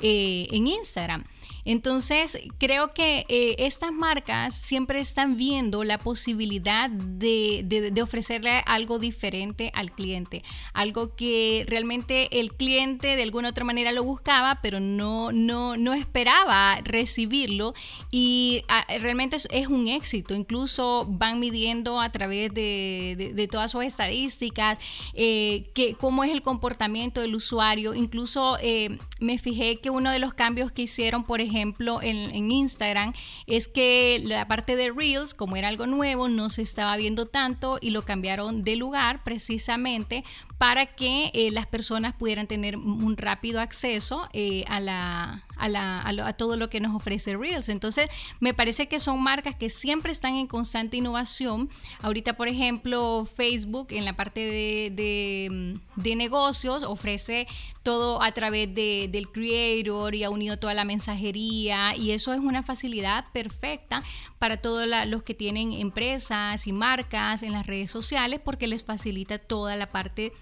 eh, 0.00 0.48
en 0.50 0.66
Instagram. 0.66 1.24
Entonces, 1.66 2.38
creo 2.58 2.94
que 2.94 3.24
eh, 3.28 3.56
estas 3.58 3.90
marcas 3.90 4.54
siempre 4.54 5.00
están 5.00 5.36
viendo 5.36 5.82
la 5.82 5.98
posibilidad 5.98 6.88
de, 6.88 7.92
ofrecerle 8.00 8.62
algo 8.66 9.00
diferente 9.00 9.72
al 9.74 9.90
cliente, 9.90 10.44
algo 10.74 11.16
que 11.16 11.64
realmente 11.66 11.85
el 11.90 12.52
cliente 12.52 13.16
de 13.16 13.22
alguna 13.22 13.48
otra 13.48 13.64
manera 13.64 13.92
lo 13.92 14.04
buscaba, 14.04 14.60
pero 14.62 14.78
no, 14.78 15.32
no, 15.32 15.76
no 15.76 15.94
esperaba 15.94 16.80
recibirlo 16.84 17.74
y 18.10 18.62
ah, 18.68 18.86
realmente 19.00 19.36
es, 19.36 19.66
un 19.66 19.88
éxito. 19.88 20.34
Incluso 20.34 21.06
van 21.08 21.40
midiendo 21.40 22.00
a 22.00 22.10
través 22.12 22.54
de, 22.54 23.48
todas 23.50 23.70
sus 23.70 23.84
estadísticas 23.84 24.78
eh, 25.14 25.64
que, 25.74 25.94
cómo 25.94 26.22
es 26.22 26.30
el 26.30 26.42
comportamiento 26.42 27.20
del 27.20 27.34
usuario. 27.34 27.94
Incluso 27.94 28.56
eh, 28.60 28.98
me 29.18 29.38
fijé 29.38 29.76
que 29.76 29.90
uno 29.90 30.10
de 30.10 30.18
los 30.18 30.34
cambios 30.34 30.70
que 30.70 30.82
hicieron, 30.82 31.24
por 31.24 31.40
ejemplo, 31.40 31.56
ejemplo, 31.56 32.00
en, 32.02 32.50
Instagram, 32.50 33.12
es 33.46 33.68
que 33.68 34.20
la 34.24 34.46
parte 34.46 34.76
de 34.76 34.92
Reels, 34.92 35.34
como 35.34 35.56
era 35.56 35.68
algo 35.68 35.86
nuevo, 35.86 36.28
no 36.28 36.50
se 36.50 36.62
estaba 36.62 36.96
viendo 36.96 37.26
tanto 37.26 37.78
y 37.80 37.90
lo 37.90 38.04
cambiaron 38.04 38.62
de 38.62 38.76
lugar 38.76 39.22
precisamente 39.24 40.24
para 40.58 40.86
que 40.86 41.30
eh, 41.34 41.50
las 41.50 41.66
personas 41.66 42.14
pudieran 42.14 42.46
tener 42.46 42.76
un 42.76 43.16
rápido 43.16 43.60
acceso 43.60 44.26
eh, 44.32 44.64
a, 44.68 44.80
la, 44.80 45.44
a, 45.56 45.68
la, 45.68 46.02
a, 46.06 46.32
todo 46.32 46.56
lo 46.56 46.70
que 46.70 46.80
nos 46.80 46.94
ofrece 46.94 47.36
Reels. 47.36 47.68
Entonces, 47.68 48.08
me 48.40 48.54
parece 48.54 48.88
que 48.88 48.98
son 48.98 49.22
marcas 49.22 49.54
que 49.54 49.68
siempre 49.68 50.12
están 50.12 50.34
en 50.36 50.46
constante 50.46 50.96
innovación. 50.96 51.68
Ahorita, 52.00 52.34
por 52.38 52.48
ejemplo, 52.48 53.26
Facebook 53.26 53.88
en 53.90 54.06
la 54.06 54.14
parte 54.14 54.40
de, 54.40 54.90
de, 54.94 55.78
de 55.96 56.16
negocios 56.16 56.82
ofrece 56.84 57.46
todo 57.86 58.20
a 58.20 58.32
través 58.32 58.74
de, 58.74 59.08
del 59.12 59.28
creator 59.28 60.16
y 60.16 60.24
ha 60.24 60.30
unido 60.30 60.56
toda 60.56 60.74
la 60.74 60.84
mensajería 60.84 61.94
y 61.94 62.10
eso 62.10 62.34
es 62.34 62.40
una 62.40 62.64
facilidad 62.64 63.26
perfecta 63.30 64.02
para 64.40 64.56
todos 64.56 64.88
los 65.06 65.22
que 65.22 65.34
tienen 65.34 65.72
empresas 65.72 66.66
y 66.66 66.72
marcas 66.72 67.44
en 67.44 67.52
las 67.52 67.64
redes 67.64 67.92
sociales 67.92 68.40
porque 68.44 68.66
les 68.66 68.82
facilita 68.82 69.38
toda 69.38 69.76
la 69.76 69.92
parte 69.92 70.32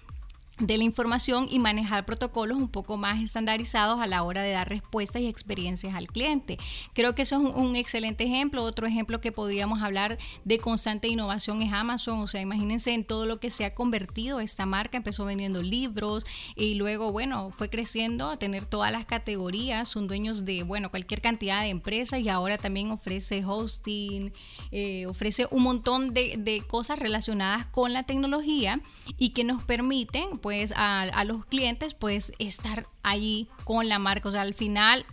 de 0.59 0.77
la 0.77 0.85
información 0.85 1.47
y 1.49 1.59
manejar 1.59 2.05
protocolos 2.05 2.57
un 2.57 2.69
poco 2.69 2.95
más 2.95 3.21
estandarizados 3.21 3.99
a 3.99 4.07
la 4.07 4.23
hora 4.23 4.41
de 4.41 4.51
dar 4.51 4.69
respuestas 4.69 5.21
y 5.21 5.27
experiencias 5.27 5.95
al 5.95 6.07
cliente. 6.07 6.57
Creo 6.93 7.13
que 7.13 7.23
eso 7.23 7.35
es 7.35 7.55
un, 7.55 7.75
excelente 7.75 8.23
ejemplo. 8.23 8.63
Otro 8.63 8.87
ejemplo 8.87 9.19
que 9.19 9.33
podríamos 9.33 9.81
hablar 9.81 10.17
de 10.45 10.59
constante 10.59 11.09
innovación 11.09 11.61
es 11.61 11.73
Amazon. 11.73 12.19
O 12.19 12.27
sea, 12.27 12.39
imagínense 12.39 12.93
en 12.93 13.03
todo 13.03 13.25
lo 13.25 13.39
que 13.39 13.49
se 13.49 13.65
ha 13.65 13.75
convertido 13.75 14.39
esta 14.39 14.65
marca. 14.65 14.97
Empezó 14.97 15.25
vendiendo 15.25 15.61
libros 15.61 16.25
y 16.55 16.75
luego, 16.75 17.11
bueno, 17.11 17.51
fue 17.51 17.69
creciendo 17.69 18.29
a 18.29 18.37
tener 18.37 18.65
todas 18.65 18.93
las 18.93 19.05
categorías. 19.05 19.89
Son 19.89 20.07
dueños 20.07 20.45
de, 20.45 20.63
bueno, 20.63 20.89
cualquier 20.89 21.21
cantidad 21.21 21.61
de 21.61 21.69
empresas 21.69 22.21
y 22.21 22.29
ahora 22.29 22.57
también 22.57 22.91
ofrece 22.91 23.43
hosting, 23.43 24.31
eh, 24.71 25.05
ofrece 25.05 25.47
un 25.51 25.63
montón 25.63 26.13
de, 26.13 26.35
de 26.37 26.61
cosas 26.61 26.97
relacionadas 26.97 27.65
con 27.65 27.91
la 27.91 28.03
tecnología 28.03 28.79
y 29.17 29.29
que 29.29 29.43
nos 29.43 29.61
permiten 29.63 30.37
pues 30.45 30.75
a, 30.77 31.23
los 31.23 31.43
clientes 31.47 31.95
pues 31.95 32.31
estar 32.37 32.85
allí 33.01 33.47
con 33.63 33.89
la 33.89 33.97
marca. 33.97 34.29
O 34.29 34.31
sea, 34.31 34.41
al 34.41 34.53
final 34.53 35.03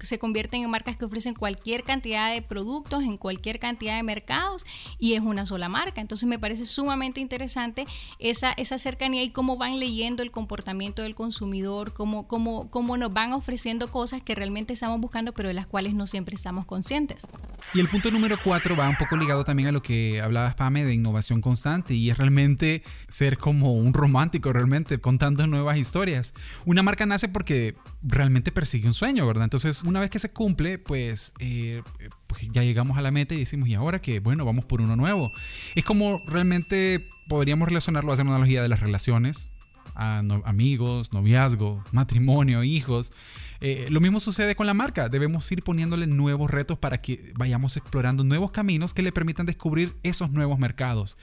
se 0.00 0.18
convierten 0.18 0.62
en 0.62 0.70
marcas 0.70 0.96
que 0.96 1.04
ofrecen 1.04 1.34
cualquier 1.34 1.84
cantidad 1.84 2.32
de 2.32 2.40
productos 2.40 3.02
en 3.02 3.18
cualquier 3.18 3.58
cantidad 3.58 3.96
de 3.96 4.02
mercados 4.02 4.64
y 4.98 5.12
es 5.12 5.20
una 5.20 5.44
sola 5.44 5.68
marca. 5.68 6.00
Entonces 6.00 6.26
me 6.26 6.38
parece 6.38 6.64
sumamente 6.64 7.20
interesante 7.20 7.86
esa, 8.18 8.52
esa 8.52 8.78
cercanía 8.78 9.22
y 9.22 9.28
cómo 9.28 9.58
van 9.58 9.78
leyendo 9.78 10.22
el 10.22 10.30
comportamiento 10.30 11.02
del 11.02 11.14
consumidor, 11.14 11.92
cómo, 11.92 12.26
cómo, 12.26 12.70
cómo 12.70 12.96
nos 12.96 13.12
van 13.12 13.34
ofreciendo 13.34 13.90
cosas 13.90 14.22
que 14.22 14.34
realmente 14.34 14.72
estamos 14.72 14.98
buscando 15.02 15.34
pero 15.34 15.48
de 15.48 15.54
las 15.54 15.66
cuales 15.66 15.92
no 15.92 16.06
siempre 16.06 16.34
estamos 16.34 16.64
conscientes. 16.64 17.26
Y 17.74 17.80
el 17.80 17.88
punto 17.88 18.10
número 18.10 18.38
cuatro 18.42 18.74
va 18.74 18.88
un 18.88 18.96
poco 18.96 19.18
ligado 19.18 19.44
también 19.44 19.68
a 19.68 19.72
lo 19.72 19.82
que 19.82 20.22
hablaba 20.22 20.54
Pame 20.56 20.86
de 20.86 20.94
innovación 20.94 21.42
constante 21.42 21.92
y 21.92 22.08
es 22.08 22.16
realmente 22.16 22.82
ser 23.08 23.36
como 23.36 23.74
un 23.74 23.92
romántico 23.92 24.50
realmente 24.62 24.98
contando 24.98 25.46
nuevas 25.46 25.76
historias. 25.76 26.34
Una 26.64 26.82
marca 26.82 27.04
nace 27.04 27.28
porque 27.28 27.74
realmente 28.02 28.52
persigue 28.52 28.86
un 28.86 28.94
sueño, 28.94 29.26
¿verdad? 29.26 29.44
Entonces, 29.44 29.82
una 29.82 30.00
vez 30.00 30.10
que 30.10 30.18
se 30.18 30.32
cumple, 30.32 30.78
pues, 30.78 31.34
eh, 31.40 31.82
pues 32.26 32.48
ya 32.50 32.62
llegamos 32.62 32.96
a 32.96 33.02
la 33.02 33.10
meta 33.10 33.34
y 33.34 33.38
decimos, 33.38 33.68
¿y 33.68 33.74
ahora 33.74 34.00
que 34.00 34.20
Bueno, 34.20 34.44
vamos 34.44 34.64
por 34.64 34.80
uno 34.80 34.96
nuevo. 34.96 35.32
Es 35.74 35.84
como 35.84 36.20
realmente 36.26 37.08
podríamos 37.28 37.68
relacionarlo, 37.68 38.12
hacer 38.12 38.24
una 38.24 38.36
analogía 38.36 38.62
de 38.62 38.68
las 38.68 38.80
relaciones, 38.80 39.48
a 39.94 40.18
amigos, 40.44 41.12
noviazgo, 41.12 41.84
matrimonio, 41.92 42.64
hijos. 42.64 43.12
Eh, 43.60 43.88
lo 43.90 44.00
mismo 44.00 44.20
sucede 44.20 44.54
con 44.54 44.66
la 44.66 44.74
marca. 44.74 45.08
Debemos 45.08 45.50
ir 45.52 45.62
poniéndole 45.62 46.06
nuevos 46.06 46.50
retos 46.50 46.78
para 46.78 47.00
que 47.00 47.32
vayamos 47.36 47.76
explorando 47.76 48.24
nuevos 48.24 48.52
caminos 48.52 48.94
que 48.94 49.02
le 49.02 49.12
permitan 49.12 49.46
descubrir 49.46 49.94
esos 50.02 50.30
nuevos 50.30 50.58
mercados. 50.58 51.16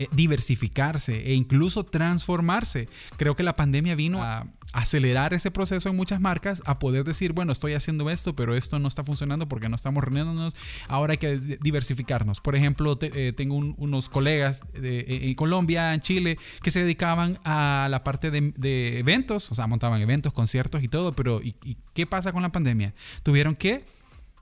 Eh, 0.00 0.06
diversificarse 0.12 1.26
e 1.26 1.34
incluso 1.34 1.82
transformarse. 1.82 2.88
Creo 3.16 3.34
que 3.34 3.42
la 3.42 3.54
pandemia 3.54 3.96
vino 3.96 4.22
a 4.22 4.46
acelerar 4.72 5.34
ese 5.34 5.50
proceso 5.50 5.88
en 5.88 5.96
muchas 5.96 6.20
marcas 6.20 6.62
a 6.66 6.78
poder 6.78 7.02
decir, 7.02 7.32
bueno, 7.32 7.50
estoy 7.50 7.72
haciendo 7.74 8.08
esto, 8.08 8.36
pero 8.36 8.54
esto 8.54 8.78
no 8.78 8.86
está 8.86 9.02
funcionando 9.02 9.48
porque 9.48 9.68
no 9.68 9.74
estamos 9.74 10.04
reuniéndonos, 10.04 10.54
ahora 10.86 11.12
hay 11.14 11.18
que 11.18 11.36
diversificarnos. 11.36 12.40
Por 12.40 12.54
ejemplo, 12.54 12.96
eh, 13.00 13.32
tengo 13.36 13.56
unos 13.56 14.08
colegas 14.08 14.62
de, 14.72 15.04
en 15.08 15.34
Colombia, 15.34 15.92
en 15.92 16.00
Chile, 16.00 16.38
que 16.62 16.70
se 16.70 16.82
dedicaban 16.82 17.40
a 17.44 17.88
la 17.90 18.04
parte 18.04 18.30
de, 18.30 18.98
eventos, 19.00 19.50
o 19.50 19.56
sea, 19.56 19.66
montaban 19.66 20.00
eventos, 20.00 20.32
conciertos 20.32 20.84
y 20.84 20.88
todo, 20.88 21.12
pero 21.12 21.40
¿y 21.42 21.76
qué 21.92 22.06
pasa 22.06 22.32
con 22.32 22.42
la 22.42 22.52
pandemia? 22.52 22.94
Tuvieron 23.24 23.56
que 23.56 23.84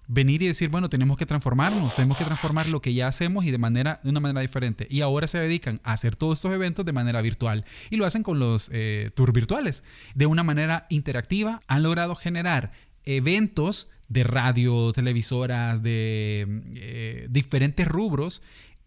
venir 0.09 0.42
y 0.42 0.47
decir, 0.47 0.69
bueno, 0.69 0.88
tenemos 0.88 1.19
que 1.19 1.27
transformarnos, 1.27 1.95
tenemos 1.95 2.16
que 2.16 2.25
transformar 2.25 2.69
lo 2.69 2.81
que 2.81 2.95
ya 2.95 3.09
hacemos 3.09 3.45
y 3.45 3.51
de 3.51 3.59
manera 3.59 4.01
de 4.03 4.11
una 4.11 4.21
manera 4.21 4.40
diferente. 4.40 4.87
Y 4.90 5.01
ahora 5.01 5.27
se 5.27 5.38
dedican 5.38 5.81
a 5.85 5.92
hacer 5.92 6.16
todos 6.16 6.38
estos 6.38 6.53
eventos 6.53 6.85
de 6.85 6.92
manera 6.92 7.23
virtual 7.23 7.64
y 7.90 7.97
lo 7.97 8.07
hacen 8.07 8.23
con 8.23 8.38
los 8.38 8.71
eh, 8.73 9.11
tours 9.14 9.33
virtuales 9.33 9.85
de 10.14 10.27
una 10.27 10.42
manera 10.42 10.87
interactiva. 10.90 11.61
Han 11.66 11.83
logrado 11.83 12.14
generar 12.14 12.73
eventos 13.05 13.88
de 14.09 14.25
radio, 14.25 14.92
televisoras, 14.92 15.83
de 15.83 16.47
eh, 16.75 17.27
diferentes 17.31 17.87
rubros 17.87 18.42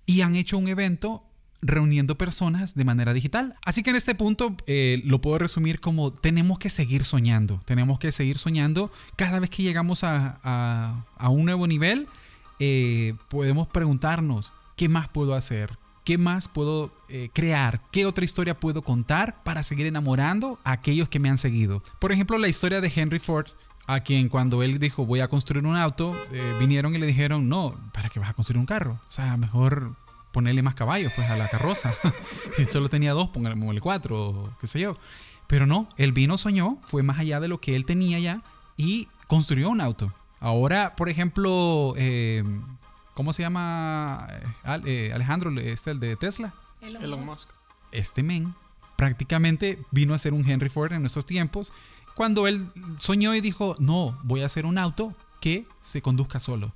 y 0.05 0.21
han 0.21 0.35
hecho 0.35 0.57
un 0.57 0.67
evento 0.67 1.28
reuniendo 1.61 2.17
personas 2.17 2.75
de 2.75 2.85
manera 2.85 3.13
digital. 3.13 3.55
Así 3.65 3.83
que 3.83 3.89
en 3.89 3.95
este 3.95 4.15
punto 4.15 4.55
eh, 4.67 5.01
lo 5.05 5.21
puedo 5.21 5.37
resumir 5.37 5.79
como 5.79 6.11
tenemos 6.11 6.59
que 6.59 6.69
seguir 6.69 7.03
soñando, 7.03 7.59
tenemos 7.65 7.99
que 7.99 8.11
seguir 8.11 8.37
soñando 8.37 8.91
cada 9.15 9.39
vez 9.39 9.49
que 9.49 9.63
llegamos 9.63 10.03
a, 10.03 11.05
un 11.19 11.45
nuevo 11.45 11.67
nivel, 11.67 12.07
eh, 12.59 13.13
podemos 13.29 13.67
preguntarnos, 13.67 14.53
¿qué 14.75 14.89
más 14.89 15.07
puedo 15.09 15.33
hacer? 15.33 15.77
¿qué 16.05 16.17
más 16.17 16.47
puedo 16.47 16.91
eh, 17.09 17.29
crear? 17.33 17.81
¿Qué 17.91 18.07
otra 18.07 18.25
historia 18.25 18.59
puedo 18.59 18.81
contar 18.81 19.43
para 19.43 19.61
seguir 19.61 19.85
enamorando 19.85 20.57
a 20.63 20.71
aquellos 20.71 21.07
que 21.07 21.19
me 21.19 21.29
han 21.29 21.37
seguido? 21.37 21.83
Por 21.99 22.11
ejemplo, 22.11 22.39
la 22.39 22.47
historia 22.47 22.81
de 22.81 22.91
Henry 22.95 23.19
Ford, 23.19 23.45
a 23.85 23.99
quien 23.99 24.27
cuando 24.27 24.63
él 24.63 24.79
dijo 24.79 25.05
voy 25.05 25.19
a 25.19 25.27
construir 25.27 25.67
un 25.67 25.75
auto, 25.75 26.15
vinieron 26.59 26.95
y 26.95 26.97
le 26.97 27.05
dijeron, 27.05 27.47
no, 27.47 27.79
¿para 27.93 28.09
qué 28.09 28.19
vas 28.19 28.31
a 28.31 28.33
construir 28.33 28.57
un 28.57 28.65
carro? 28.65 28.99
O 29.07 29.11
sea, 29.11 29.37
mejor 29.37 29.97
ponerle 30.31 30.61
más 30.61 30.75
caballos 30.75 31.11
pues 31.15 31.29
a 31.29 31.37
la 31.37 31.49
carroza. 31.49 31.93
si 32.57 32.65
solo 32.65 32.89
tenía 32.89 33.13
dos, 33.13 33.29
póngale 33.29 33.81
cuatro, 33.81 34.53
qué 34.59 34.67
sé 34.67 34.79
yo. 34.79 34.97
Pero 35.47 35.65
no, 35.65 35.89
él 35.97 36.11
vino, 36.11 36.37
soñó, 36.37 36.77
fue 36.85 37.01
más 37.01 37.19
allá 37.19 37.39
de 37.39 37.47
lo 37.47 37.59
que 37.59 37.75
él 37.75 37.85
tenía 37.85 38.19
ya 38.19 38.41
y 38.77 39.07
construyó 39.27 39.69
un 39.69 39.81
auto. 39.81 40.13
Ahora, 40.39 40.95
por 40.95 41.09
ejemplo, 41.09 41.93
eh, 41.97 42.43
¿cómo 43.13 43.33
se 43.33 43.41
llama 43.41 44.27
eh, 44.63 44.81
eh, 44.85 45.11
Alejandro? 45.13 45.51
¿Este 45.59 45.91
el 45.91 45.99
de 45.99 46.15
Tesla? 46.15 46.53
Elon, 46.81 47.25
Musk. 47.25 47.49
Este 47.91 48.23
men 48.23 48.53
prácticamente 48.95 49.79
vino 49.91 50.13
a 50.13 50.17
ser 50.17 50.33
un 50.33 50.47
Henry 50.47 50.69
Ford 50.69 50.93
en 50.93 51.01
nuestros 51.01 51.25
tiempos 51.25 51.73
cuando 52.15 52.47
él 52.47 52.69
soñó 52.97 53.33
y 53.33 53.41
dijo, 53.41 53.75
no, 53.79 54.19
voy 54.23 54.41
a 54.41 54.45
hacer 54.45 54.65
un 54.65 54.77
auto 54.77 55.15
que 55.39 55.65
se 55.81 56.01
conduzca 56.01 56.39
solo. 56.39 56.73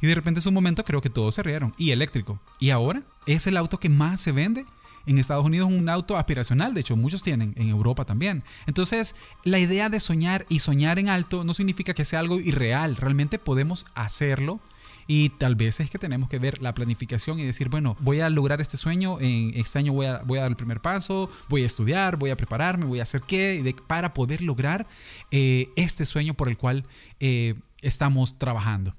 Y 0.00 0.06
de 0.06 0.14
repente 0.14 0.40
en 0.40 0.48
un 0.48 0.54
momento 0.54 0.84
creo 0.84 1.00
que 1.00 1.10
todos 1.10 1.34
se 1.34 1.42
rieron. 1.42 1.74
Y 1.78 1.90
eléctrico. 1.90 2.40
Y 2.58 2.70
ahora 2.70 3.02
es 3.26 3.46
el 3.46 3.56
auto 3.56 3.78
que 3.78 3.88
más 3.88 4.20
se 4.20 4.32
vende. 4.32 4.64
En 5.06 5.18
Estados 5.18 5.44
Unidos 5.44 5.70
un 5.70 5.88
auto 5.88 6.16
aspiracional, 6.16 6.74
de 6.74 6.80
hecho 6.80 6.96
muchos 6.96 7.22
tienen, 7.22 7.54
en 7.56 7.68
Europa 7.68 8.04
también. 8.04 8.42
Entonces, 8.66 9.14
la 9.44 9.60
idea 9.60 9.88
de 9.88 10.00
soñar 10.00 10.44
y 10.48 10.58
soñar 10.58 10.98
en 10.98 11.08
alto 11.08 11.44
no 11.44 11.54
significa 11.54 11.94
que 11.94 12.04
sea 12.04 12.18
algo 12.18 12.40
irreal, 12.40 12.96
realmente 12.96 13.38
podemos 13.38 13.86
hacerlo 13.94 14.60
y 15.06 15.30
tal 15.30 15.54
vez 15.54 15.80
es 15.80 15.90
que 15.90 15.98
tenemos 15.98 16.28
que 16.28 16.38
ver 16.38 16.60
la 16.60 16.74
planificación 16.74 17.38
y 17.38 17.44
decir, 17.44 17.68
bueno, 17.68 17.96
voy 18.00 18.20
a 18.20 18.28
lograr 18.28 18.60
este 18.60 18.76
sueño, 18.76 19.20
en 19.20 19.52
este 19.54 19.78
año 19.78 19.92
voy 19.92 20.06
a, 20.06 20.22
dar 20.24 20.50
el 20.50 20.56
primer 20.56 20.80
paso, 20.80 21.30
voy 21.48 21.62
a 21.62 21.66
estudiar, 21.66 22.16
voy 22.16 22.30
a 22.30 22.36
prepararme, 22.36 22.86
voy 22.86 23.00
a 23.00 23.04
hacer 23.04 23.22
qué, 23.22 23.74
para 23.86 24.12
poder 24.14 24.42
lograr 24.42 24.86
eh, 25.30 25.70
este 25.76 26.06
sueño 26.06 26.34
por 26.34 26.48
el 26.48 26.58
cual 26.58 26.84
eh, 27.20 27.54
estamos 27.82 28.38
trabajando. 28.38 28.94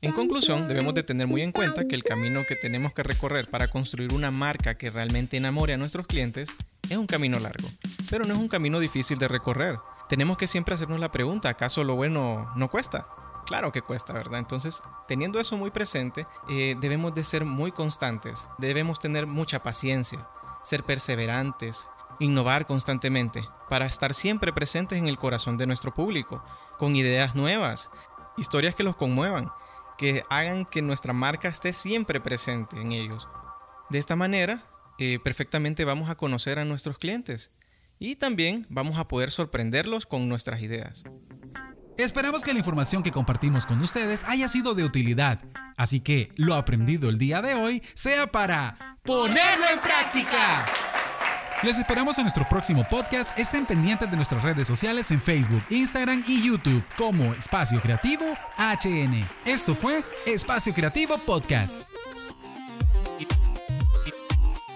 En 0.00 0.12
conclusión, 0.12 0.68
debemos 0.68 0.94
de 0.94 1.02
tener 1.02 1.26
muy 1.26 1.42
en 1.42 1.52
cuenta 1.52 1.86
que 1.86 1.94
el 1.94 2.04
camino 2.04 2.44
que 2.46 2.56
tenemos 2.56 2.92
que 2.92 3.02
recorrer 3.02 3.48
para 3.48 3.68
construir 3.68 4.12
una 4.12 4.30
marca 4.30 4.76
que 4.76 4.90
realmente 4.90 5.36
enamore 5.36 5.72
a 5.72 5.76
nuestros 5.76 6.06
clientes 6.06 6.54
es 6.88 6.96
un 6.96 7.06
camino 7.06 7.38
largo, 7.38 7.68
pero 8.10 8.24
no 8.24 8.34
es 8.34 8.40
un 8.40 8.48
camino 8.48 8.78
difícil 8.78 9.18
de 9.18 9.28
recorrer. 9.28 9.78
Tenemos 10.08 10.38
que 10.38 10.46
siempre 10.46 10.74
hacernos 10.74 11.00
la 11.00 11.10
pregunta, 11.10 11.48
¿acaso 11.48 11.82
lo 11.82 11.96
bueno 11.96 12.52
no 12.56 12.68
cuesta? 12.68 13.08
Claro 13.46 13.72
que 13.72 13.82
cuesta, 13.82 14.12
¿verdad? 14.12 14.38
Entonces, 14.38 14.82
teniendo 15.08 15.40
eso 15.40 15.56
muy 15.56 15.70
presente, 15.70 16.26
eh, 16.48 16.76
debemos 16.80 17.14
de 17.14 17.24
ser 17.24 17.44
muy 17.44 17.72
constantes, 17.72 18.46
debemos 18.58 19.00
tener 19.00 19.26
mucha 19.26 19.62
paciencia, 19.62 20.28
ser 20.62 20.84
perseverantes, 20.84 21.86
innovar 22.20 22.66
constantemente, 22.66 23.42
para 23.68 23.86
estar 23.86 24.14
siempre 24.14 24.52
presentes 24.52 24.98
en 24.98 25.08
el 25.08 25.18
corazón 25.18 25.56
de 25.56 25.66
nuestro 25.66 25.92
público, 25.92 26.44
con 26.78 26.96
ideas 26.96 27.34
nuevas, 27.34 27.90
historias 28.36 28.74
que 28.74 28.84
los 28.84 28.96
conmuevan 28.96 29.50
que 30.04 30.22
hagan 30.28 30.66
que 30.66 30.82
nuestra 30.82 31.14
marca 31.14 31.48
esté 31.48 31.72
siempre 31.72 32.20
presente 32.20 32.78
en 32.78 32.92
ellos. 32.92 33.26
De 33.88 33.98
esta 33.98 34.16
manera, 34.16 34.66
eh, 34.98 35.18
perfectamente 35.24 35.86
vamos 35.86 36.10
a 36.10 36.14
conocer 36.14 36.58
a 36.58 36.66
nuestros 36.66 36.98
clientes 36.98 37.50
y 37.98 38.16
también 38.16 38.66
vamos 38.68 38.98
a 38.98 39.08
poder 39.08 39.30
sorprenderlos 39.30 40.04
con 40.04 40.28
nuestras 40.28 40.60
ideas. 40.60 41.04
Esperamos 41.96 42.44
que 42.44 42.52
la 42.52 42.58
información 42.58 43.02
que 43.02 43.12
compartimos 43.12 43.64
con 43.64 43.80
ustedes 43.80 44.24
haya 44.24 44.46
sido 44.48 44.74
de 44.74 44.84
utilidad, 44.84 45.40
así 45.78 46.00
que 46.00 46.32
lo 46.36 46.54
aprendido 46.54 47.08
el 47.08 47.16
día 47.16 47.40
de 47.40 47.54
hoy 47.54 47.82
sea 47.94 48.26
para 48.26 48.98
ponerlo 49.04 49.64
en 49.72 49.80
práctica. 49.80 50.66
Les 51.62 51.78
esperamos 51.78 52.18
en 52.18 52.24
nuestro 52.24 52.46
próximo 52.48 52.84
podcast. 52.84 53.38
Estén 53.38 53.64
pendientes 53.64 54.10
de 54.10 54.16
nuestras 54.16 54.42
redes 54.42 54.68
sociales 54.68 55.10
en 55.10 55.20
Facebook, 55.20 55.62
Instagram 55.70 56.22
y 56.26 56.42
YouTube 56.46 56.84
como 56.96 57.32
Espacio 57.34 57.80
Creativo 57.80 58.24
HN. 58.58 59.26
Esto 59.46 59.74
fue 59.74 60.02
Espacio 60.26 60.74
Creativo 60.74 61.16
Podcast. 61.18 61.84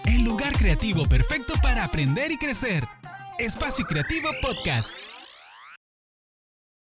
El 0.06 0.24
lugar 0.24 0.54
creativo 0.54 1.06
perfecto 1.06 1.54
para 1.62 1.84
aprender 1.84 2.30
y 2.30 2.36
crecer. 2.36 2.88
Espacio 3.38 3.84
Creativo 3.86 4.30
Podcast. 4.40 5.17